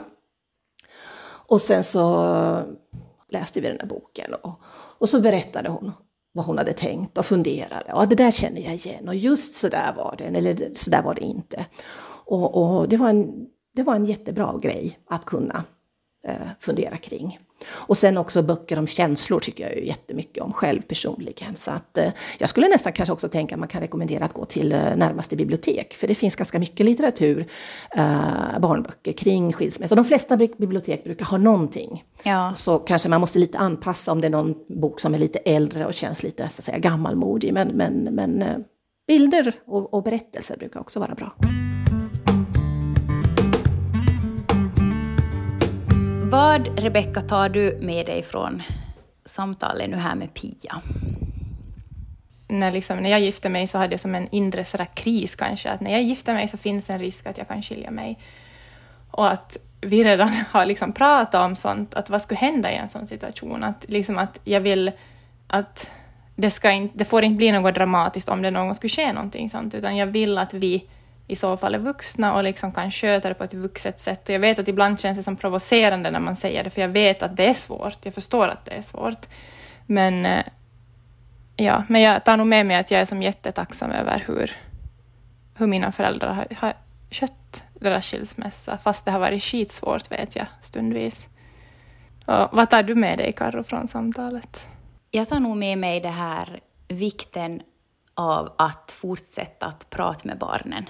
Och 1.48 1.60
sen 1.60 1.84
så 1.84 2.62
läste 3.28 3.60
vi 3.60 3.68
den 3.68 3.80
här 3.80 3.86
boken 3.86 4.34
och, 4.34 4.60
och 4.98 5.08
så 5.08 5.20
berättade 5.20 5.68
hon 5.68 5.92
vad 6.32 6.44
hon 6.44 6.58
hade 6.58 6.72
tänkt 6.72 7.18
och 7.18 7.26
funderade. 7.26 7.84
Ja, 7.86 8.06
det 8.06 8.14
där 8.14 8.30
känner 8.30 8.60
jag 8.60 8.74
igen 8.74 9.08
och 9.08 9.14
just 9.14 9.54
så 9.54 9.68
där 9.68 9.92
var 9.96 10.14
det, 10.18 10.24
eller 10.24 10.74
så 10.74 10.90
där 10.90 11.02
var 11.02 11.14
det 11.14 11.24
inte. 11.24 11.66
Och, 12.26 12.54
och 12.54 12.88
det, 12.88 12.96
var 12.96 13.08
en, 13.08 13.46
det 13.76 13.82
var 13.82 13.94
en 13.94 14.04
jättebra 14.04 14.58
grej 14.62 14.98
att 15.06 15.24
kunna 15.24 15.64
eh, 16.28 16.48
fundera 16.60 16.96
kring. 16.96 17.38
Och 17.68 17.98
sen 17.98 18.18
också 18.18 18.42
böcker 18.42 18.78
om 18.78 18.86
känslor 18.86 19.40
tycker 19.40 19.64
jag 19.64 19.76
ju 19.76 19.86
jättemycket 19.86 20.44
om 20.44 20.52
själv 20.52 20.82
personligen. 20.82 21.56
Så 21.56 21.70
att 21.70 21.98
eh, 21.98 22.12
jag 22.38 22.48
skulle 22.48 22.68
nästan 22.68 22.92
kanske 22.92 23.12
också 23.12 23.28
tänka 23.28 23.54
att 23.54 23.58
man 23.58 23.68
kan 23.68 23.80
rekommendera 23.80 24.24
att 24.24 24.32
gå 24.32 24.44
till 24.44 24.72
eh, 24.72 24.96
närmaste 24.96 25.36
bibliotek. 25.36 25.94
För 25.94 26.06
det 26.06 26.14
finns 26.14 26.36
ganska 26.36 26.58
mycket 26.58 26.86
litteratur, 26.86 27.46
eh, 27.90 28.58
barnböcker 28.60 29.12
kring 29.12 29.52
skilsmässa. 29.52 29.94
De 29.94 30.04
flesta 30.04 30.36
bibliotek 30.36 31.04
brukar 31.04 31.24
ha 31.24 31.38
någonting. 31.38 32.04
Ja. 32.22 32.52
Så 32.56 32.78
kanske 32.78 33.08
man 33.08 33.20
måste 33.20 33.38
lite 33.38 33.58
anpassa 33.58 34.12
om 34.12 34.20
det 34.20 34.26
är 34.26 34.30
någon 34.30 34.54
bok 34.68 35.00
som 35.00 35.14
är 35.14 35.18
lite 35.18 35.38
äldre 35.38 35.86
och 35.86 35.94
känns 35.94 36.22
lite 36.22 36.48
så 36.48 36.58
att 36.58 36.64
säga, 36.64 36.78
gammalmodig. 36.78 37.52
Men, 37.52 37.68
men, 37.68 37.94
men 37.94 38.42
eh, 38.42 38.56
bilder 39.06 39.52
och, 39.66 39.94
och 39.94 40.02
berättelser 40.02 40.56
brukar 40.56 40.80
också 40.80 41.00
vara 41.00 41.14
bra. 41.14 41.36
Vad, 46.36 46.78
Rebecka, 46.78 47.20
tar 47.20 47.48
du 47.48 47.78
med 47.80 48.06
dig 48.06 48.22
från 48.22 48.62
samtalet 49.24 49.90
nu 49.90 49.96
här 49.96 50.14
med 50.14 50.34
Pia? 50.34 50.82
När, 52.48 52.72
liksom, 52.72 52.98
när 52.98 53.10
jag 53.10 53.20
gifte 53.20 53.48
mig 53.48 53.66
så 53.66 53.78
hade 53.78 53.92
jag 53.92 54.00
som 54.00 54.14
en 54.14 54.28
inre 54.30 54.64
sådär 54.64 54.88
kris 54.94 55.36
kanske, 55.36 55.70
att 55.70 55.80
när 55.80 55.90
jag 55.90 56.02
gifter 56.02 56.34
mig 56.34 56.48
så 56.48 56.58
finns 56.58 56.90
en 56.90 56.98
risk 56.98 57.26
att 57.26 57.38
jag 57.38 57.48
kan 57.48 57.62
skilja 57.62 57.90
mig. 57.90 58.18
Och 59.10 59.30
att 59.30 59.56
vi 59.80 60.04
redan 60.04 60.28
har 60.50 60.66
liksom 60.66 60.92
pratat 60.92 61.44
om 61.44 61.56
sånt, 61.56 61.94
att 61.94 62.10
vad 62.10 62.22
skulle 62.22 62.38
hända 62.40 62.72
i 62.72 62.76
en 62.76 62.88
sån 62.88 63.06
situation? 63.06 63.64
Att, 63.64 63.84
liksom 63.88 64.18
att 64.18 64.40
jag 64.44 64.60
vill 64.60 64.92
att 65.46 65.90
det, 66.34 66.50
ska 66.50 66.70
in, 66.70 66.90
det 66.94 67.04
får 67.04 67.24
inte 67.24 67.36
bli 67.36 67.52
något 67.52 67.74
dramatiskt 67.74 68.28
om 68.28 68.42
det 68.42 68.50
någon 68.50 68.74
skulle 68.74 68.90
ske 68.90 69.12
någonting 69.12 69.50
sånt, 69.50 69.74
utan 69.74 69.96
jag 69.96 70.06
vill 70.06 70.38
att 70.38 70.54
vi 70.54 70.84
i 71.26 71.36
så 71.36 71.56
fall 71.56 71.74
är 71.74 71.78
vuxna 71.78 72.34
och 72.34 72.44
liksom 72.44 72.72
kan 72.72 72.90
sköta 72.90 73.28
det 73.28 73.34
på 73.34 73.44
ett 73.44 73.54
vuxet 73.54 74.00
sätt. 74.00 74.28
Och 74.28 74.34
jag 74.34 74.40
vet 74.40 74.58
att 74.58 74.68
ibland 74.68 75.00
känns 75.00 75.18
det 75.18 75.22
som 75.22 75.36
provocerande 75.36 76.10
när 76.10 76.20
man 76.20 76.36
säger 76.36 76.64
det, 76.64 76.70
för 76.70 76.80
jag 76.80 76.88
vet 76.88 77.22
att 77.22 77.36
det 77.36 77.46
är 77.46 77.54
svårt. 77.54 77.98
Jag 78.02 78.14
förstår 78.14 78.48
att 78.48 78.64
det 78.64 78.72
är 78.72 78.82
svårt. 78.82 79.26
Men, 79.86 80.26
eh, 80.26 80.44
ja, 81.56 81.84
men 81.88 82.00
jag 82.02 82.24
tar 82.24 82.36
nog 82.36 82.46
med 82.46 82.66
mig 82.66 82.76
att 82.76 82.90
jag 82.90 83.00
är 83.00 83.04
som 83.04 83.22
jättetacksam 83.22 83.90
över 83.90 84.24
hur, 84.26 84.52
hur 85.54 85.66
mina 85.66 85.92
föräldrar 85.92 86.32
har, 86.32 86.46
har 86.56 86.74
skött 87.10 87.64
deras 87.80 88.06
skilsmässa, 88.06 88.78
fast 88.78 89.04
det 89.04 89.10
har 89.10 89.20
varit 89.20 89.42
skitsvårt 89.42 90.12
vet 90.12 90.36
jag 90.36 90.46
stundvis. 90.60 91.28
Och 92.26 92.48
vad 92.52 92.70
tar 92.70 92.82
du 92.82 92.94
med 92.94 93.18
dig, 93.18 93.32
Karro, 93.32 93.62
från 93.62 93.88
samtalet? 93.88 94.66
Jag 95.10 95.28
tar 95.28 95.40
nog 95.40 95.56
med 95.56 95.78
mig 95.78 96.00
det 96.00 96.08
här 96.08 96.60
vikten 96.88 97.62
av 98.14 98.52
att 98.58 98.90
fortsätta 98.90 99.66
att 99.66 99.90
prata 99.90 100.20
med 100.24 100.38
barnen 100.38 100.84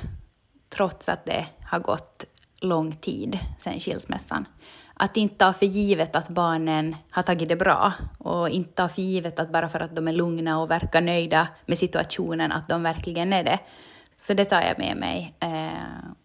trots 0.68 1.09
att 1.09 1.24
det 1.24 1.46
har 1.64 1.79
gått 1.79 2.24
lång 2.61 2.92
tid 2.92 3.38
sedan 3.59 3.81
skilsmässan. 3.81 4.46
Att 4.94 5.16
inte 5.16 5.37
ta 5.37 5.52
för 5.52 5.66
givet 5.66 6.16
att 6.16 6.29
barnen 6.29 6.96
har 7.11 7.22
tagit 7.22 7.48
det 7.48 7.57
bra 7.57 7.92
och 8.18 8.48
inte 8.48 8.72
ta 8.72 8.88
för 8.88 9.02
givet 9.02 9.38
att 9.38 9.52
bara 9.52 9.68
för 9.68 9.81
att 9.81 9.96
de 9.96 10.09
är 10.09 10.12
lugna 10.12 10.61
och 10.61 10.70
verkar 10.70 11.00
nöjda 11.00 11.48
med 11.66 11.79
situationen 11.79 12.52
att 12.52 12.68
de 12.68 12.83
verkligen 12.83 13.33
är 13.33 13.44
det. 13.44 13.59
Så 14.16 14.35
det 14.35 14.44
tar 14.44 14.62
jag 14.62 14.79
med 14.79 14.96
mig. 14.96 15.35
Det 15.38 15.70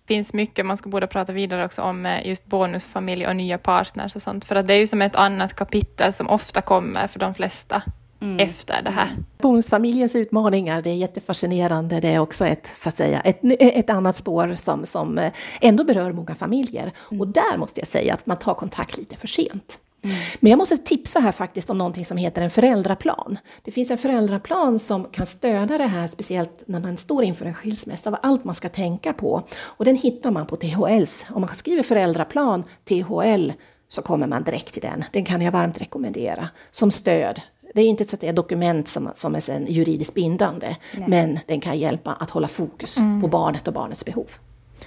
finns 0.07 0.33
mycket 0.33 0.65
man 0.65 0.77
skulle 0.77 0.91
borde 0.91 1.07
prata 1.07 1.33
vidare 1.33 1.65
också 1.65 1.81
om 1.81 2.05
eh, 2.05 2.27
just 2.27 2.45
bonusfamilj 2.45 3.27
och 3.27 3.35
nya 3.35 3.57
partners 3.57 4.15
och 4.15 4.21
sånt, 4.21 4.45
för 4.45 4.55
att 4.55 4.67
det 4.67 4.73
är 4.73 4.77
ju 4.77 4.87
som 4.87 5.01
ett 5.01 5.15
annat 5.15 5.53
kapitel 5.53 6.13
som 6.13 6.29
ofta 6.29 6.61
kommer 6.61 7.07
för 7.07 7.19
de 7.19 7.33
flesta 7.33 7.81
mm. 8.21 8.39
efter 8.39 8.81
det 8.81 8.89
här. 8.89 9.09
Bonusfamiljens 9.37 10.15
utmaningar, 10.15 10.81
det 10.81 10.89
är 10.89 10.95
jättefascinerande. 10.95 11.99
Det 11.99 12.07
är 12.07 12.19
också 12.19 12.45
ett, 12.45 12.71
så 12.75 12.89
att 12.89 12.97
säga, 12.97 13.21
ett, 13.21 13.39
ett 13.59 13.89
annat 13.89 14.17
spår 14.17 14.55
som, 14.55 14.85
som 14.85 15.17
eh, 15.17 15.31
ändå 15.61 15.83
berör 15.83 16.11
många 16.11 16.35
familjer. 16.35 16.91
Mm. 17.11 17.21
Och 17.21 17.27
där 17.27 17.57
måste 17.57 17.81
jag 17.81 17.87
säga 17.87 18.13
att 18.13 18.25
man 18.25 18.37
tar 18.37 18.53
kontakt 18.53 18.97
lite 18.97 19.17
för 19.17 19.27
sent. 19.27 19.79
Mm. 20.03 20.17
Men 20.39 20.49
jag 20.49 20.57
måste 20.57 20.77
tipsa 20.77 21.19
här 21.19 21.31
faktiskt 21.31 21.69
om 21.69 21.77
någonting 21.77 22.05
som 22.05 22.17
heter 22.17 22.41
en 22.41 22.51
föräldraplan. 22.51 23.37
Det 23.61 23.71
finns 23.71 23.91
en 23.91 23.97
föräldraplan 23.97 24.79
som 24.79 25.03
kan 25.03 25.25
stödja 25.25 25.77
det 25.77 25.87
här, 25.87 26.07
speciellt 26.07 26.63
när 26.65 26.79
man 26.79 26.97
står 26.97 27.23
inför 27.23 27.45
en 27.45 27.53
skilsmässa, 27.53 28.09
vad 28.09 28.19
allt 28.23 28.43
man 28.43 28.55
ska 28.55 28.69
tänka 28.69 29.13
på. 29.13 29.43
Och 29.59 29.85
den 29.85 29.95
hittar 29.95 30.31
man 30.31 30.45
på 30.45 30.55
THLs. 30.55 31.25
Om 31.29 31.41
man 31.41 31.49
skriver 31.55 31.83
föräldraplan, 31.83 32.63
THL, 32.89 33.51
så 33.87 34.01
kommer 34.01 34.27
man 34.27 34.43
direkt 34.43 34.73
till 34.73 34.81
den. 34.81 35.03
Den 35.11 35.25
kan 35.25 35.41
jag 35.41 35.51
varmt 35.51 35.81
rekommendera 35.81 36.49
som 36.69 36.91
stöd 36.91 37.41
det 37.73 37.81
är 37.81 37.85
inte 37.85 38.03
ett 38.03 38.21
säga, 38.21 38.33
dokument 38.33 38.87
som, 38.87 39.09
som 39.15 39.35
är 39.35 39.39
sen 39.39 39.65
juridiskt 39.69 40.13
bindande, 40.13 40.75
Nej. 40.97 41.05
men 41.07 41.39
den 41.47 41.61
kan 41.61 41.79
hjälpa 41.79 42.13
att 42.13 42.29
hålla 42.29 42.47
fokus 42.47 42.97
mm. 42.97 43.21
på 43.21 43.27
barnet 43.27 43.67
och 43.67 43.73
barnets 43.73 44.05
behov. 44.05 44.27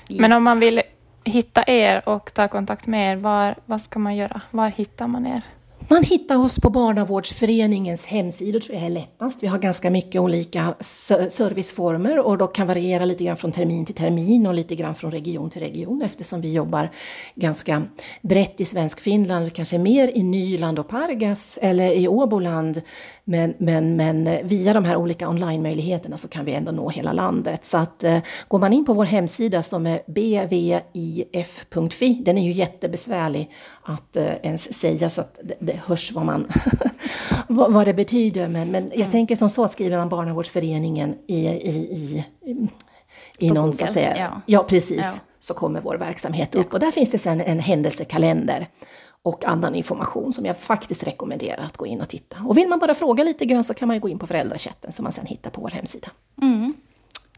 Men 0.09 0.33
om 0.33 0.45
man 0.45 0.61
vill 0.61 0.83
hitta 1.25 1.65
er 1.67 2.09
och 2.09 2.35
ta 2.35 2.49
kontakt 2.49 2.87
med 2.87 3.13
er, 3.13 3.17
var, 3.17 3.55
vad 3.67 3.81
ska 3.81 3.99
man 3.99 4.17
göra? 4.17 4.41
Var 4.51 4.69
hittar 4.69 5.07
man 5.07 5.27
er? 5.27 5.43
Man 5.89 6.05
hittar 6.05 6.37
oss 6.37 6.61
på 6.61 6.71
Barnavårdsföreningens 6.71 8.07
hemsida, 8.07 8.61
tror 8.61 8.77
jag 8.77 8.87
är 8.87 8.91
lättast. 8.91 9.43
Vi 9.43 9.47
har 9.47 9.59
ganska 9.59 9.91
mycket 9.91 10.21
olika 10.21 10.75
serviceformer 11.31 12.19
och 12.19 12.39
de 12.39 12.49
kan 12.49 12.67
variera 12.67 13.05
lite 13.05 13.25
grann 13.25 13.37
från 13.37 13.53
termin 13.53 13.87
till 13.87 13.95
termin 13.95 14.47
och 14.47 14.55
lite 14.55 14.75
grann 14.75 14.95
från 14.95 15.11
region 15.11 15.51
till 15.51 15.63
region 15.63 16.03
eftersom 16.03 16.41
vi 16.41 16.53
jobbar 16.53 16.91
ganska 17.35 17.83
brett 18.23 18.61
i 18.61 18.65
svensk 18.65 19.01
Finland, 19.01 19.53
kanske 19.53 19.79
mer 19.79 20.11
i 20.15 20.23
Nyland 20.23 20.79
och 20.79 20.89
Pargas 20.89 21.59
eller 21.63 21.93
i 21.93 22.09
Åboland. 22.09 22.83
Men, 23.25 23.55
men, 23.59 23.97
men 23.97 24.49
via 24.49 24.73
de 24.73 24.85
här 24.85 24.97
olika 24.97 25.29
online-möjligheterna 25.29 26.19
så 26.19 26.29
kan 26.29 26.45
vi 26.45 26.55
ändå 26.55 26.73
nå 26.73 26.89
hela 26.89 27.13
landet. 27.13 27.65
Så 27.65 27.77
att 27.77 28.05
eh, 28.05 28.19
går 28.49 28.59
man 28.59 28.73
in 28.73 28.85
på 28.85 28.95
vår 28.95 29.05
hemsida 29.05 29.63
som 29.63 29.87
är 29.87 30.01
bvif.fi, 30.07 31.03
den 32.25 32.39
är 32.39 32.43
ju 32.43 32.53
jättebesvärlig 32.53 33.51
att 33.83 34.17
eh, 34.17 34.33
ens 34.43 34.81
säga 34.81 35.11
så 35.11 35.21
att 35.21 35.39
det, 35.61 35.74
det 35.75 35.81
hörs 35.87 36.13
vad, 36.13 36.27
man 36.27 36.47
vad, 37.49 37.73
vad, 37.73 37.87
det 37.87 37.95
betyder. 37.95 38.49
Men, 38.49 38.71
men 38.71 38.85
jag 38.85 39.01
mm. 39.01 39.11
tänker 39.11 39.37
som 39.37 39.51
så, 39.51 39.69
skriver 39.69 39.99
man 39.99 40.09
Barnavårdsföreningen 40.09 41.15
i, 41.27 41.47
i, 41.47 41.71
i, 41.71 42.25
i 43.39 43.51
någon, 43.51 43.65
Google. 43.65 43.79
så 43.79 43.85
att 43.85 43.93
säga, 43.93 44.17
ja, 44.17 44.41
ja 44.47 44.65
precis, 44.69 45.01
ja. 45.03 45.13
så 45.39 45.55
kommer 45.55 45.81
vår 45.81 45.95
verksamhet 45.97 46.55
upp. 46.55 46.67
Ja. 46.71 46.75
Och 46.75 46.81
där 46.81 46.91
finns 46.91 47.11
det 47.11 47.19
sen 47.19 47.41
en 47.41 47.59
händelsekalender 47.59 48.67
och 49.23 49.45
annan 49.45 49.75
information 49.75 50.33
som 50.33 50.45
jag 50.45 50.59
faktiskt 50.59 51.03
rekommenderar 51.03 51.65
att 51.65 51.77
gå 51.77 51.87
in 51.87 52.01
och 52.01 52.09
titta. 52.09 52.37
Och 52.47 52.57
vill 52.57 52.69
man 52.69 52.79
bara 52.79 52.95
fråga 52.95 53.25
lite 53.25 53.45
grann 53.45 53.65
så 53.65 53.75
kan 53.75 53.89
man 53.89 54.01
gå 54.01 54.09
in 54.09 54.19
på 54.19 54.27
föräldrachatten 54.27 54.93
som 54.93 55.03
man 55.03 55.13
sen 55.13 55.27
hittar 55.27 55.51
på 55.51 55.61
vår 55.61 55.71
hemsida. 55.71 56.09
Mm. 56.43 56.75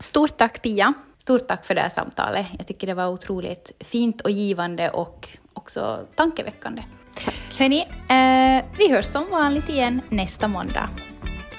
Stort 0.01 0.37
tack 0.37 0.63
Pia! 0.63 0.95
Stort 1.19 1.49
tack 1.49 1.67
för 1.67 1.75
det 1.75 1.81
här 1.81 1.89
samtalet. 1.89 2.47
Jag 2.59 2.67
tycker 2.67 2.87
det 2.87 2.95
var 2.95 3.09
otroligt 3.09 3.73
fint 3.81 4.21
och 4.21 4.31
givande 4.31 4.91
och 4.91 5.29
också 5.53 5.99
tankeväckande. 6.15 6.83
Tack. 7.25 7.59
Hörni, 7.59 7.81
eh, 8.09 8.65
vi 8.79 8.93
hörs 8.93 9.07
som 9.07 9.31
vanligt 9.31 9.69
igen 9.69 10.01
nästa 10.09 10.49
måndag. 10.49 10.89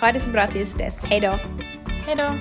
Ha 0.02 0.12
det 0.12 0.20
så 0.20 0.30
bra 0.30 0.48
tills 0.48 0.74
dess. 0.74 1.06
Hej 1.06 1.20
då! 1.20 1.34
Hej 2.06 2.15
då! 2.15 2.34